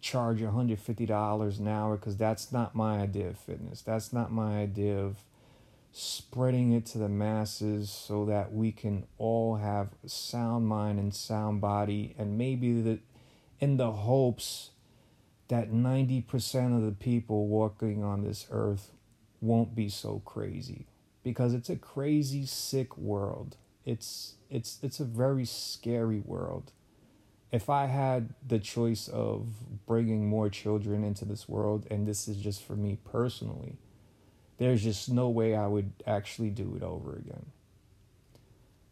charge 0.00 0.40
$150 0.40 1.58
an 1.58 1.68
hour 1.68 1.96
because 1.96 2.16
that's 2.16 2.52
not 2.52 2.74
my 2.74 3.00
idea 3.00 3.28
of 3.28 3.38
fitness. 3.38 3.82
That's 3.82 4.12
not 4.12 4.32
my 4.32 4.60
idea 4.60 4.98
of 4.98 5.18
spreading 5.98 6.72
it 6.72 6.84
to 6.84 6.98
the 6.98 7.08
masses 7.08 7.90
so 7.90 8.24
that 8.24 8.52
we 8.52 8.70
can 8.70 9.04
all 9.18 9.56
have 9.56 9.88
sound 10.04 10.66
mind 10.66 10.98
and 10.98 11.14
sound 11.14 11.60
body 11.60 12.14
and 12.18 12.36
maybe 12.36 12.80
the 12.80 12.98
in 13.58 13.78
the 13.78 13.90
hopes 13.90 14.70
that 15.48 15.70
90% 15.70 16.76
of 16.76 16.84
the 16.84 16.92
people 16.92 17.46
walking 17.46 18.04
on 18.04 18.22
this 18.22 18.46
earth 18.50 18.90
won't 19.40 19.74
be 19.74 19.88
so 19.88 20.20
crazy 20.24 20.86
because 21.22 21.54
it's 21.54 21.70
a 21.70 21.76
crazy 21.76 22.44
sick 22.44 22.98
world 22.98 23.56
it's 23.86 24.34
it's 24.50 24.78
it's 24.82 25.00
a 25.00 25.04
very 25.04 25.46
scary 25.46 26.20
world. 26.20 26.72
If 27.52 27.70
I 27.70 27.86
had 27.86 28.34
the 28.46 28.58
choice 28.58 29.06
of 29.06 29.46
bringing 29.86 30.28
more 30.28 30.50
children 30.50 31.04
into 31.04 31.24
this 31.24 31.48
world, 31.48 31.86
and 31.90 32.06
this 32.06 32.26
is 32.26 32.36
just 32.36 32.62
for 32.64 32.74
me 32.74 32.98
personally, 33.04 33.78
there's 34.58 34.82
just 34.82 35.10
no 35.10 35.28
way 35.28 35.54
I 35.54 35.66
would 35.66 35.92
actually 36.06 36.50
do 36.50 36.74
it 36.76 36.82
over 36.82 37.16
again. 37.16 37.46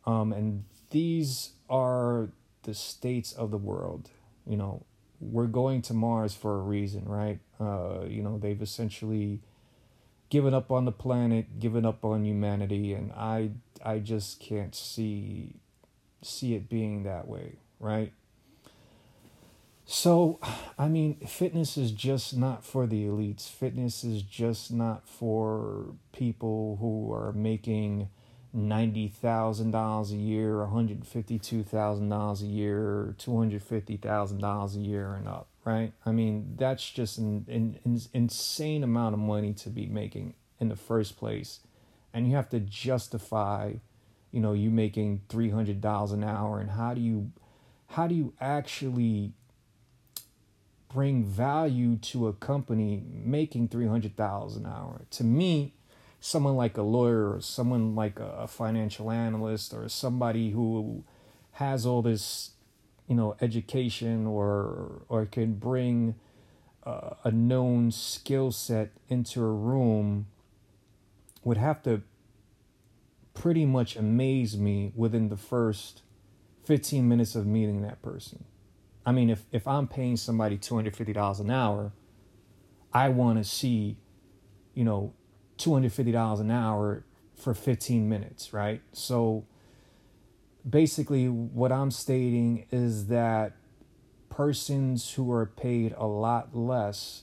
Um, 0.07 0.33
and 0.33 0.65
these 0.91 1.53
are 1.71 2.29
the 2.63 2.75
states 2.75 3.33
of 3.33 3.51
the 3.51 3.59
world. 3.59 4.11
You 4.47 4.57
know, 4.57 4.85
we're 5.21 5.47
going 5.47 5.83
to 5.83 5.95
Mars 5.95 6.35
for 6.35 6.57
a 6.57 6.63
reason, 6.63 7.05
right? 7.07 7.39
Uh, 7.59 8.05
you 8.07 8.23
know, 8.23 8.39
they've 8.39 8.61
essentially 8.61 9.41
given 10.29 10.53
up 10.53 10.71
on 10.71 10.85
the 10.85 10.93
planet, 10.93 11.59
given 11.59 11.87
up 11.87 12.05
on 12.05 12.25
humanity, 12.25 12.93
and 12.93 13.13
I 13.13 13.51
I 13.85 14.01
just 14.01 14.41
can't 14.41 14.75
see 14.75 15.55
see 16.23 16.55
it 16.55 16.69
being 16.69 17.05
that 17.05 17.29
way, 17.29 17.57
right? 17.79 18.13
So, 19.87 20.41
I 20.79 20.89
mean, 20.89 21.17
fitness 21.27 21.77
is 21.77 21.91
just 21.91 22.37
not 22.37 22.65
for 22.65 22.87
the 22.87 23.05
elites. 23.05 23.49
Fitness 23.49 24.03
is 24.03 24.23
just 24.23 24.73
not 24.73 25.07
for 25.07 25.95
people 26.13 26.79
who 26.81 27.13
are 27.13 27.33
making 27.33 28.09
ninety 28.53 29.09
thousand 29.09 29.73
dollars 29.73 30.11
a 30.13 30.17
year, 30.17 30.59
one 30.59 30.71
hundred 30.71 31.07
fifty-two 31.07 31.65
thousand 31.65 32.09
dollars 32.09 32.41
a 32.43 32.47
year, 32.47 33.15
two 33.19 33.37
hundred 33.37 33.63
fifty 33.63 33.97
thousand 33.99 34.41
dollars 34.41 34.75
a 34.77 34.81
year 34.81 35.15
and 35.15 35.29
up, 35.29 35.49
right? 35.65 35.93
I 36.07 36.13
mean, 36.13 36.55
that's 36.59 36.89
just 36.91 37.19
an, 37.19 37.45
an, 37.49 37.79
an 37.85 38.01
insane 38.15 38.83
amount 38.83 39.15
of 39.15 39.21
money 39.21 39.53
to 39.55 39.69
be 39.69 39.87
making 39.87 40.35
in 40.61 40.69
the 40.69 40.77
first 40.77 41.19
place 41.19 41.61
and 42.15 42.29
you 42.29 42.37
have 42.37 42.49
to 42.49 42.61
justify 42.61 43.73
you 44.31 44.41
know 44.41 44.53
you 44.53 44.71
making 44.71 45.21
$300 45.29 46.13
an 46.13 46.25
hour 46.25 46.61
and 46.61 46.71
how 46.71 46.95
do 46.95 47.01
you 47.01 47.33
how 47.89 48.07
do 48.07 48.15
you 48.15 48.33
actually 48.41 49.33
bring 50.95 51.25
value 51.25 51.97
to 51.97 52.29
a 52.29 52.33
company 52.33 53.03
making 53.11 53.69
300,000 53.69 54.65
an 54.65 54.73
hour 54.73 55.03
to 55.11 55.25
me 55.25 55.75
someone 56.21 56.57
like 56.57 56.79
a 56.79 56.83
lawyer 56.83 57.35
or 57.35 57.41
someone 57.41 57.95
like 57.95 58.19
a 58.21 58.47
financial 58.47 59.11
analyst 59.11 59.75
or 59.75 59.89
somebody 59.89 60.53
who 60.53 61.05
has 61.53 61.85
all 61.85 62.01
this 62.01 62.53
you 63.09 63.15
know 63.15 63.37
education 63.41 64.27
or 64.27 65.03
or 65.09 65.27
can 65.27 65.55
bring 65.55 66.15
uh, 66.87 67.11
a 67.25 67.31
known 67.31 67.91
skill 67.91 68.53
set 68.53 68.91
into 69.09 69.43
a 69.43 69.53
room 69.53 70.27
would 71.43 71.57
have 71.57 71.83
to 71.83 72.03
pretty 73.35 73.67
much 73.67 73.97
amaze 73.97 74.57
me 74.57 74.93
within 74.95 75.29
the 75.29 75.37
first 75.37 76.03
15 76.65 77.07
minutes 77.07 77.35
of 77.35 77.47
meeting 77.47 77.83
that 77.83 78.01
person. 78.01 78.45
I 79.07 79.13
mean, 79.13 79.31
if, 79.31 79.45
if 79.53 79.67
I'm 79.69 79.87
paying 79.87 80.17
somebody 80.17 80.57
$250 80.57 81.41
an 81.41 81.51
hour, 81.51 81.93
I 82.93 83.09
want 83.09 83.39
to 83.39 83.45
see, 83.45 83.99
you 84.75 84.85
know, 84.85 85.13
$250 85.59 86.41
an 86.41 86.51
hour 86.51 87.05
for 87.35 87.55
15 87.55 88.09
minutes, 88.09 88.53
right? 88.53 88.81
So 88.93 89.47
basically, 90.69 91.29
what 91.29 91.73
I'm 91.73 91.91
stating 91.91 92.67
is 92.71 93.09
that 93.09 93.53
persons 94.31 95.15
who 95.15 95.31
are 95.31 95.47
paid 95.47 95.95
a 95.97 96.07
lot 96.07 96.57
less 96.57 97.23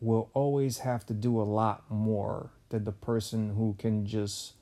will 0.00 0.30
always 0.34 0.78
have 0.78 1.06
to 1.06 1.14
do 1.14 1.40
a 1.40 1.44
lot 1.44 1.84
more 1.88 2.50
than 2.68 2.84
the 2.84 2.92
person 2.92 3.54
who 3.54 3.74
can 3.78 4.04
just 4.04 4.54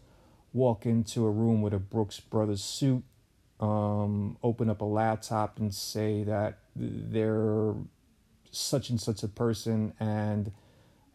walk 0.52 0.86
into 0.86 1.26
a 1.26 1.30
room 1.30 1.62
with 1.62 1.74
a 1.74 1.78
Brooks 1.78 2.20
Brothers 2.20 2.62
suit, 2.62 3.02
um, 3.64 4.36
open 4.42 4.68
up 4.68 4.82
a 4.82 4.84
laptop 4.84 5.58
and 5.58 5.74
say 5.74 6.22
that 6.24 6.58
they're 6.76 7.72
such 8.50 8.90
and 8.90 9.00
such 9.00 9.22
a 9.22 9.28
person 9.28 9.94
and 9.98 10.52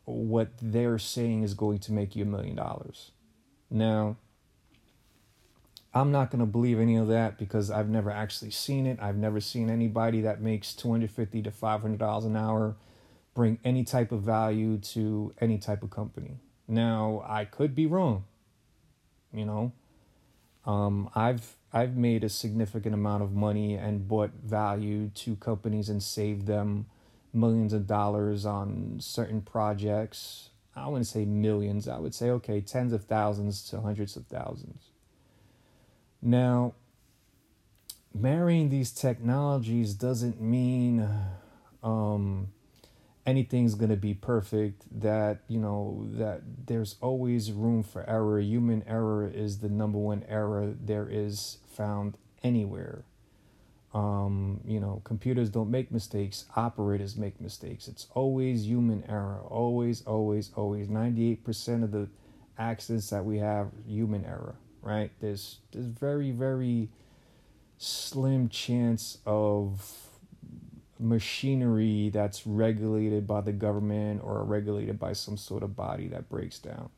what 0.05 0.49
they're 0.59 0.97
saying 0.97 1.43
is 1.43 1.53
going 1.53 1.77
to 1.77 1.93
make 1.93 2.15
you 2.15 2.23
a 2.23 2.27
million 2.27 2.55
dollars. 2.55 3.11
Now, 3.69 4.17
I'm 5.93 6.11
not 6.11 6.31
going 6.31 6.39
to 6.39 6.47
believe 6.47 6.79
any 6.79 6.95
of 6.95 7.07
that 7.09 7.37
because 7.37 7.69
I've 7.69 7.89
never 7.89 8.09
actually 8.09 8.51
seen 8.51 8.87
it. 8.87 8.97
I've 8.99 9.17
never 9.17 9.39
seen 9.39 9.69
anybody 9.69 10.21
that 10.21 10.41
makes 10.41 10.73
250 10.73 11.43
to 11.43 11.51
500 11.51 11.99
dollars 11.99 12.25
an 12.25 12.35
hour 12.35 12.75
bring 13.35 13.59
any 13.63 13.83
type 13.83 14.11
of 14.11 14.21
value 14.21 14.77
to 14.77 15.33
any 15.39 15.59
type 15.59 15.83
of 15.83 15.91
company. 15.91 16.39
Now, 16.67 17.23
I 17.27 17.45
could 17.45 17.75
be 17.75 17.85
wrong. 17.85 18.25
You 19.31 19.45
know, 19.45 19.71
um, 20.65 21.11
I've 21.13 21.55
I've 21.71 21.95
made 21.95 22.23
a 22.23 22.29
significant 22.29 22.95
amount 22.95 23.23
of 23.23 23.33
money 23.33 23.75
and 23.75 24.07
bought 24.07 24.31
value 24.43 25.09
to 25.15 25.35
companies 25.35 25.89
and 25.89 26.01
saved 26.01 26.47
them 26.47 26.87
millions 27.31 27.73
of 27.73 27.85
dollars 27.85 28.45
on 28.45 28.97
certain 28.99 29.41
projects. 29.41 30.49
I 30.75 30.87
wouldn't 30.87 31.07
say 31.07 31.25
millions. 31.25 31.87
I 31.87 31.99
would 31.99 32.15
say 32.15 32.29
okay, 32.31 32.61
tens 32.61 32.93
of 32.93 33.03
thousands 33.03 33.69
to 33.69 33.81
hundreds 33.81 34.15
of 34.15 34.25
thousands. 34.25 34.89
Now, 36.21 36.73
marrying 38.13 38.69
these 38.69 38.91
technologies 38.91 39.93
doesn't 39.93 40.41
mean 40.41 41.07
um, 41.83 42.47
anything's 43.29 43.75
going 43.75 43.89
to 43.91 43.97
be 43.97 44.13
perfect 44.13 44.83
that 45.01 45.39
you 45.47 45.59
know 45.59 46.07
that 46.13 46.41
there's 46.67 46.95
always 47.01 47.51
room 47.51 47.83
for 47.83 48.07
error. 48.09 48.39
Human 48.39 48.83
error 48.87 49.27
is 49.27 49.59
the 49.59 49.69
number 49.69 49.97
one 49.97 50.23
error 50.27 50.73
there 50.79 51.07
is 51.09 51.57
found 51.75 52.17
anywhere. 52.43 53.03
Um, 53.93 54.61
you 54.65 54.79
know 54.79 55.01
computers 55.03 55.49
don't 55.49 55.71
make 55.71 55.91
mistakes 55.91 56.45
operators 56.55 57.15
make 57.15 57.41
mistakes. 57.41 57.87
It's 57.87 58.07
always 58.13 58.67
human 58.67 59.03
error 59.09 59.41
always 59.47 60.03
always 60.05 60.51
always. 60.55 60.87
98% 60.87 61.83
of 61.83 61.91
the 61.91 62.07
accidents 62.57 63.09
that 63.09 63.25
we 63.25 63.37
have 63.39 63.69
human 63.87 64.25
error 64.25 64.55
right? 64.81 65.11
There's 65.19 65.57
there's 65.71 65.85
very 65.85 66.31
very 66.31 66.89
slim 67.77 68.49
chance 68.49 69.19
of 69.25 70.08
machinery 70.99 72.09
that's 72.09 72.45
regulated 72.45 73.25
by 73.25 73.41
the 73.41 73.53
government 73.53 74.21
or 74.23 74.43
regulated 74.43 74.99
by 74.99 75.13
some 75.13 75.37
sort 75.37 75.63
of 75.63 75.75
body 75.75 76.07
that 76.09 76.29
breaks 76.29 76.59
down. 76.59 76.89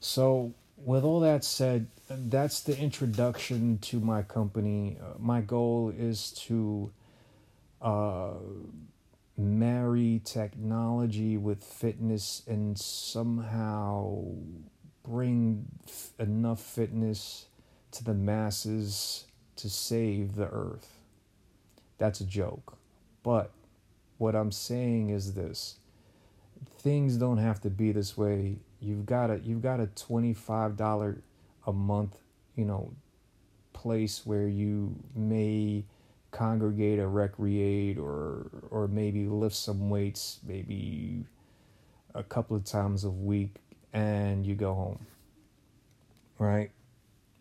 So, 0.00 0.52
with 0.76 1.04
all 1.04 1.20
that 1.20 1.44
said, 1.44 1.86
that's 2.08 2.60
the 2.60 2.76
introduction 2.76 3.78
to 3.78 4.00
my 4.00 4.22
company. 4.22 4.98
Uh, 5.00 5.14
my 5.18 5.40
goal 5.40 5.92
is 5.96 6.32
to 6.32 6.90
uh, 7.80 8.32
marry 9.36 10.20
technology 10.24 11.36
with 11.36 11.62
fitness 11.62 12.42
and 12.46 12.78
somehow 12.78 14.24
bring 15.02 15.66
f- 15.86 16.10
enough 16.18 16.60
fitness 16.60 17.46
to 17.92 18.04
the 18.04 18.14
masses 18.14 19.24
to 19.56 19.70
save 19.70 20.34
the 20.34 20.48
earth. 20.48 20.98
That's 21.98 22.20
a 22.20 22.24
joke. 22.24 22.76
But 23.22 23.50
what 24.18 24.34
I'm 24.34 24.52
saying 24.52 25.10
is 25.10 25.34
this 25.34 25.76
things 26.78 27.16
don't 27.16 27.38
have 27.38 27.60
to 27.62 27.70
be 27.70 27.92
this 27.92 28.16
way. 28.16 28.56
You've 28.80 29.06
got 29.06 29.30
a 29.30 29.38
you've 29.38 29.62
got 29.62 29.80
a 29.80 29.86
$25 29.86 31.20
a 31.66 31.72
month, 31.72 32.16
you 32.56 32.64
know, 32.64 32.92
place 33.72 34.22
where 34.24 34.48
you 34.48 34.94
may 35.14 35.84
congregate 36.32 36.98
or 36.98 37.08
recreate 37.08 37.98
or 37.98 38.50
or 38.70 38.88
maybe 38.88 39.26
lift 39.26 39.54
some 39.54 39.90
weights 39.90 40.40
maybe 40.46 41.24
a 42.14 42.22
couple 42.22 42.56
of 42.56 42.64
times 42.64 43.04
a 43.04 43.10
week 43.10 43.56
and 43.92 44.46
you 44.46 44.54
go 44.54 44.72
home 44.72 45.06
right 46.38 46.70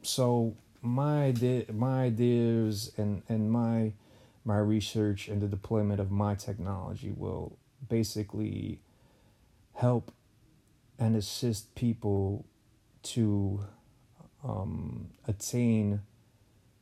so 0.02 0.54
my 0.82 1.24
idea 1.24 1.64
my 1.72 2.04
ideas 2.04 2.92
and 2.98 3.22
and 3.30 3.50
my 3.50 3.94
my 4.44 4.58
research 4.58 5.28
and 5.28 5.42
the 5.42 5.48
deployment 5.48 6.00
of 6.00 6.12
my 6.12 6.36
technology 6.36 7.14
will 7.16 7.58
basically 7.88 8.82
help 9.74 10.12
and 10.98 11.16
assist 11.16 11.74
people 11.76 12.46
to 13.04 13.66
um, 14.44 15.10
attain 15.28 16.02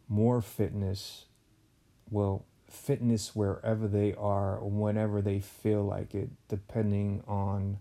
more 0.07 0.41
fitness. 0.41 1.25
Well, 2.09 2.45
fitness 2.69 3.35
wherever 3.35 3.87
they 3.87 4.13
are, 4.13 4.59
whenever 4.63 5.21
they 5.21 5.39
feel 5.39 5.83
like 5.83 6.13
it, 6.13 6.29
depending 6.47 7.23
on 7.27 7.79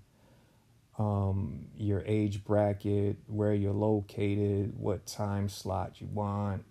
um, 0.98 1.66
your 1.76 2.02
age 2.06 2.44
bracket, 2.44 3.16
where 3.26 3.54
you're 3.54 3.72
located, 3.72 4.74
what 4.78 5.06
time 5.06 5.48
slot 5.48 6.00
you 6.00 6.08
want, 6.08 6.64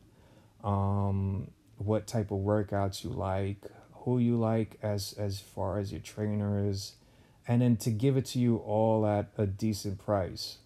um, 0.64 1.50
what 1.78 2.08
type 2.08 2.32
of 2.32 2.40
workouts 2.40 3.04
you 3.04 3.10
like, 3.10 3.58
who 3.92 4.20
you 4.20 4.38
like 4.38 4.78
as 4.82 5.14
as 5.18 5.40
far 5.40 5.80
as 5.80 5.92
your 5.92 6.02
trainer 6.02 6.68
is, 6.68 6.94
and 7.48 7.62
then 7.62 7.78
to 7.78 7.90
give 7.90 8.18
it 8.18 8.26
to 8.26 8.40
you 8.40 8.58
all 8.58 9.06
at 9.06 9.30
a 9.38 9.46
decent 9.46 10.04
price. 10.04 10.58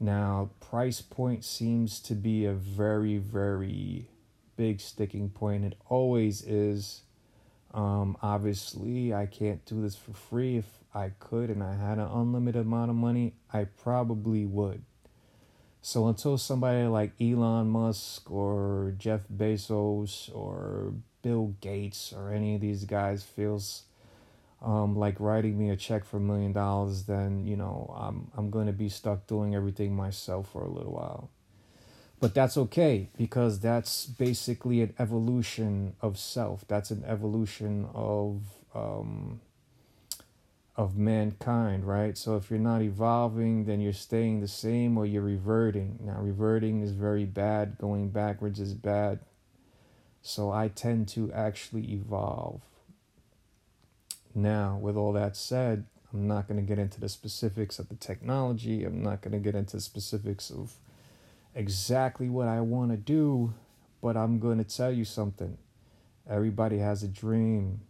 Now, 0.00 0.50
price 0.60 1.00
point 1.00 1.44
seems 1.44 2.00
to 2.00 2.14
be 2.14 2.44
a 2.44 2.52
very 2.52 3.18
very 3.18 4.08
big 4.56 4.80
sticking 4.80 5.30
point. 5.30 5.64
It 5.64 5.76
always 5.88 6.42
is. 6.42 7.02
Um, 7.72 8.16
obviously, 8.22 9.12
I 9.12 9.26
can't 9.26 9.64
do 9.64 9.82
this 9.82 9.96
for 9.96 10.12
free. 10.12 10.58
If 10.58 10.66
I 10.94 11.10
could 11.18 11.50
and 11.50 11.60
I 11.62 11.74
had 11.74 11.98
an 11.98 12.06
unlimited 12.06 12.66
amount 12.66 12.90
of 12.90 12.96
money, 12.96 13.34
I 13.52 13.64
probably 13.64 14.46
would. 14.46 14.84
So 15.86 16.08
until 16.08 16.38
somebody 16.38 16.84
like 16.84 17.12
Elon 17.20 17.68
Musk 17.68 18.30
or 18.30 18.94
Jeff 18.96 19.20
Bezos 19.28 20.34
or 20.34 20.94
Bill 21.20 21.54
Gates 21.60 22.10
or 22.10 22.32
any 22.32 22.54
of 22.54 22.62
these 22.62 22.86
guys 22.86 23.22
feels 23.22 23.82
um, 24.62 24.96
like 24.96 25.20
writing 25.20 25.58
me 25.58 25.68
a 25.68 25.76
check 25.76 26.06
for 26.06 26.16
a 26.16 26.20
million 26.20 26.54
dollars, 26.54 27.02
then 27.02 27.46
you 27.46 27.54
know 27.58 27.94
I'm 28.00 28.30
I'm 28.34 28.48
going 28.48 28.66
to 28.66 28.72
be 28.72 28.88
stuck 28.88 29.26
doing 29.26 29.54
everything 29.54 29.94
myself 29.94 30.52
for 30.52 30.62
a 30.62 30.70
little 30.70 30.92
while. 30.92 31.28
But 32.18 32.32
that's 32.32 32.56
okay 32.56 33.10
because 33.18 33.60
that's 33.60 34.06
basically 34.06 34.80
an 34.80 34.94
evolution 34.98 35.96
of 36.00 36.18
self. 36.18 36.66
That's 36.66 36.92
an 36.92 37.04
evolution 37.06 37.90
of 37.92 38.40
um, 38.74 39.42
of 40.76 40.96
mankind, 40.96 41.86
right? 41.86 42.18
So 42.18 42.36
if 42.36 42.50
you're 42.50 42.58
not 42.58 42.82
evolving, 42.82 43.64
then 43.64 43.80
you're 43.80 43.92
staying 43.92 44.40
the 44.40 44.48
same 44.48 44.98
or 44.98 45.06
you're 45.06 45.22
reverting. 45.22 45.98
Now, 46.02 46.18
reverting 46.20 46.82
is 46.82 46.92
very 46.92 47.24
bad, 47.24 47.78
going 47.78 48.08
backwards 48.10 48.58
is 48.58 48.74
bad. 48.74 49.20
So 50.20 50.50
I 50.50 50.68
tend 50.68 51.06
to 51.08 51.32
actually 51.32 51.92
evolve. 51.92 52.62
Now, 54.34 54.78
with 54.80 54.96
all 54.96 55.12
that 55.12 55.36
said, 55.36 55.84
I'm 56.12 56.26
not 56.26 56.48
going 56.48 56.58
to 56.58 56.66
get 56.66 56.78
into 56.78 57.00
the 57.00 57.08
specifics 57.08 57.78
of 57.78 57.88
the 57.88 57.94
technology. 57.94 58.84
I'm 58.84 59.02
not 59.02 59.20
going 59.20 59.32
to 59.32 59.38
get 59.38 59.54
into 59.54 59.80
specifics 59.80 60.50
of 60.50 60.72
exactly 61.54 62.28
what 62.28 62.48
I 62.48 62.60
want 62.60 62.90
to 62.90 62.96
do, 62.96 63.54
but 64.02 64.16
I'm 64.16 64.40
going 64.40 64.58
to 64.58 64.64
tell 64.64 64.90
you 64.90 65.04
something. 65.04 65.56
Everybody 66.28 66.78
has 66.78 67.02
a 67.02 67.08
dream 67.08 67.82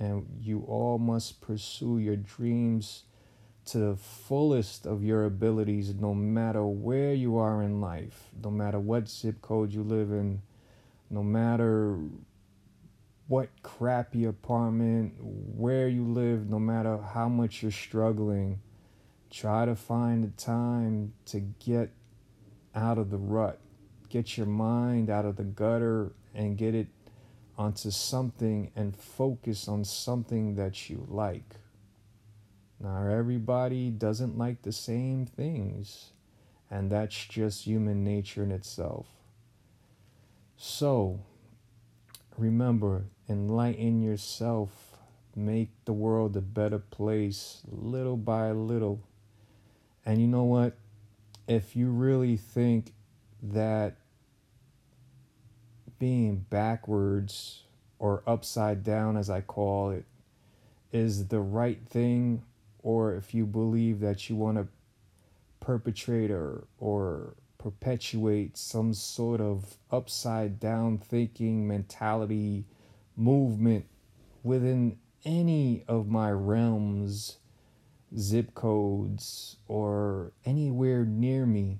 and 0.00 0.26
you 0.40 0.64
all 0.66 0.98
must 0.98 1.42
pursue 1.42 1.98
your 1.98 2.16
dreams 2.16 3.04
to 3.66 3.78
the 3.78 3.96
fullest 3.96 4.86
of 4.86 5.04
your 5.04 5.26
abilities, 5.26 5.94
no 5.94 6.14
matter 6.14 6.64
where 6.64 7.12
you 7.12 7.36
are 7.36 7.62
in 7.62 7.80
life, 7.80 8.30
no 8.42 8.50
matter 8.50 8.80
what 8.80 9.08
zip 9.08 9.42
code 9.42 9.72
you 9.72 9.82
live 9.82 10.10
in, 10.10 10.40
no 11.10 11.22
matter 11.22 11.98
what 13.28 13.50
crappy 13.62 14.24
apartment, 14.24 15.14
where 15.20 15.86
you 15.86 16.04
live, 16.04 16.48
no 16.48 16.58
matter 16.58 16.98
how 16.98 17.28
much 17.28 17.62
you're 17.62 17.70
struggling. 17.70 18.58
Try 19.30 19.66
to 19.66 19.76
find 19.76 20.24
the 20.24 20.42
time 20.42 21.12
to 21.26 21.38
get 21.38 21.92
out 22.74 22.98
of 22.98 23.10
the 23.10 23.18
rut, 23.18 23.60
get 24.08 24.36
your 24.36 24.46
mind 24.46 25.10
out 25.10 25.26
of 25.26 25.36
the 25.36 25.44
gutter, 25.44 26.12
and 26.34 26.56
get 26.56 26.74
it 26.74 26.88
onto 27.60 27.90
something 27.90 28.72
and 28.74 28.96
focus 28.96 29.68
on 29.68 29.84
something 29.84 30.54
that 30.54 30.88
you 30.88 31.06
like. 31.10 31.56
Now, 32.80 33.06
everybody 33.06 33.90
doesn't 33.90 34.38
like 34.38 34.62
the 34.62 34.72
same 34.72 35.26
things, 35.26 36.12
and 36.70 36.90
that's 36.90 37.26
just 37.26 37.66
human 37.66 38.02
nature 38.02 38.42
in 38.42 38.50
itself. 38.50 39.08
So, 40.56 41.20
remember, 42.38 43.04
enlighten 43.28 44.00
yourself, 44.00 44.96
make 45.36 45.68
the 45.84 45.92
world 45.92 46.34
a 46.38 46.40
better 46.40 46.78
place 46.78 47.60
little 47.70 48.16
by 48.16 48.52
little. 48.52 49.02
And 50.06 50.18
you 50.18 50.26
know 50.26 50.44
what? 50.44 50.78
If 51.46 51.76
you 51.76 51.90
really 51.90 52.38
think 52.38 52.94
that 53.42 53.99
being 56.00 56.44
backwards 56.50 57.62
or 58.00 58.24
upside 58.26 58.82
down, 58.82 59.16
as 59.16 59.30
I 59.30 59.42
call 59.42 59.90
it, 59.90 60.04
is 60.90 61.28
the 61.28 61.38
right 61.38 61.78
thing, 61.88 62.42
or 62.82 63.14
if 63.14 63.32
you 63.32 63.46
believe 63.46 64.00
that 64.00 64.28
you 64.28 64.34
want 64.34 64.56
to 64.56 64.66
perpetrate 65.60 66.32
or, 66.32 66.64
or 66.80 67.34
perpetuate 67.58 68.56
some 68.56 68.94
sort 68.94 69.40
of 69.40 69.76
upside 69.92 70.58
down 70.58 70.98
thinking 70.98 71.68
mentality 71.68 72.64
movement 73.16 73.84
within 74.42 74.98
any 75.26 75.84
of 75.86 76.08
my 76.08 76.30
realms, 76.32 77.36
zip 78.16 78.54
codes, 78.54 79.56
or 79.68 80.32
anywhere 80.46 81.04
near 81.04 81.44
me, 81.44 81.78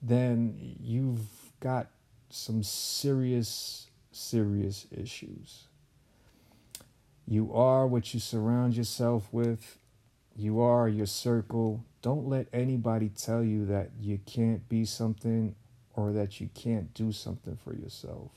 then 0.00 0.54
you've 0.80 1.26
got 1.58 1.88
some 2.34 2.62
serious, 2.62 3.90
serious 4.10 4.86
issues. 4.90 5.64
You 7.26 7.52
are 7.52 7.86
what 7.86 8.14
you 8.14 8.20
surround 8.20 8.76
yourself 8.76 9.28
with. 9.32 9.78
You 10.34 10.60
are 10.60 10.88
your 10.88 11.06
circle. 11.06 11.84
Don't 12.00 12.26
let 12.26 12.48
anybody 12.52 13.10
tell 13.10 13.44
you 13.44 13.66
that 13.66 13.90
you 14.00 14.18
can't 14.24 14.68
be 14.68 14.84
something 14.84 15.54
or 15.94 16.12
that 16.12 16.40
you 16.40 16.48
can't 16.54 16.92
do 16.94 17.12
something 17.12 17.56
for 17.62 17.74
yourself. 17.74 18.30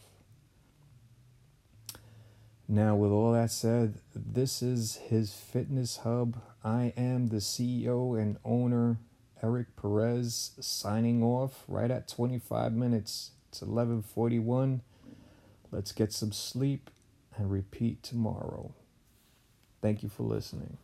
Now, 2.68 2.96
with 2.96 3.12
all 3.12 3.32
that 3.34 3.52
said, 3.52 4.00
this 4.14 4.62
is 4.62 4.96
his 4.96 5.34
fitness 5.34 5.98
hub. 5.98 6.42
I 6.64 6.94
am 6.98 7.28
the 7.28 7.38
CEO 7.38 8.20
and 8.20 8.38
owner, 8.44 8.98
Eric 9.42 9.76
Perez, 9.76 10.52
signing 10.60 11.24
off 11.24 11.64
right 11.68 11.92
at 11.92 12.08
25 12.08 12.74
minutes. 12.74 13.32
It's 13.56 13.62
11:41. 13.62 14.82
Let's 15.72 15.94
get 15.94 16.12
some 16.12 16.34
sleep 16.34 16.90
and 17.38 17.50
repeat 17.50 18.04
tomorrow. 18.04 18.74
Thank 19.82 20.04
you 20.04 20.10
for 20.10 20.24
listening. 20.24 20.78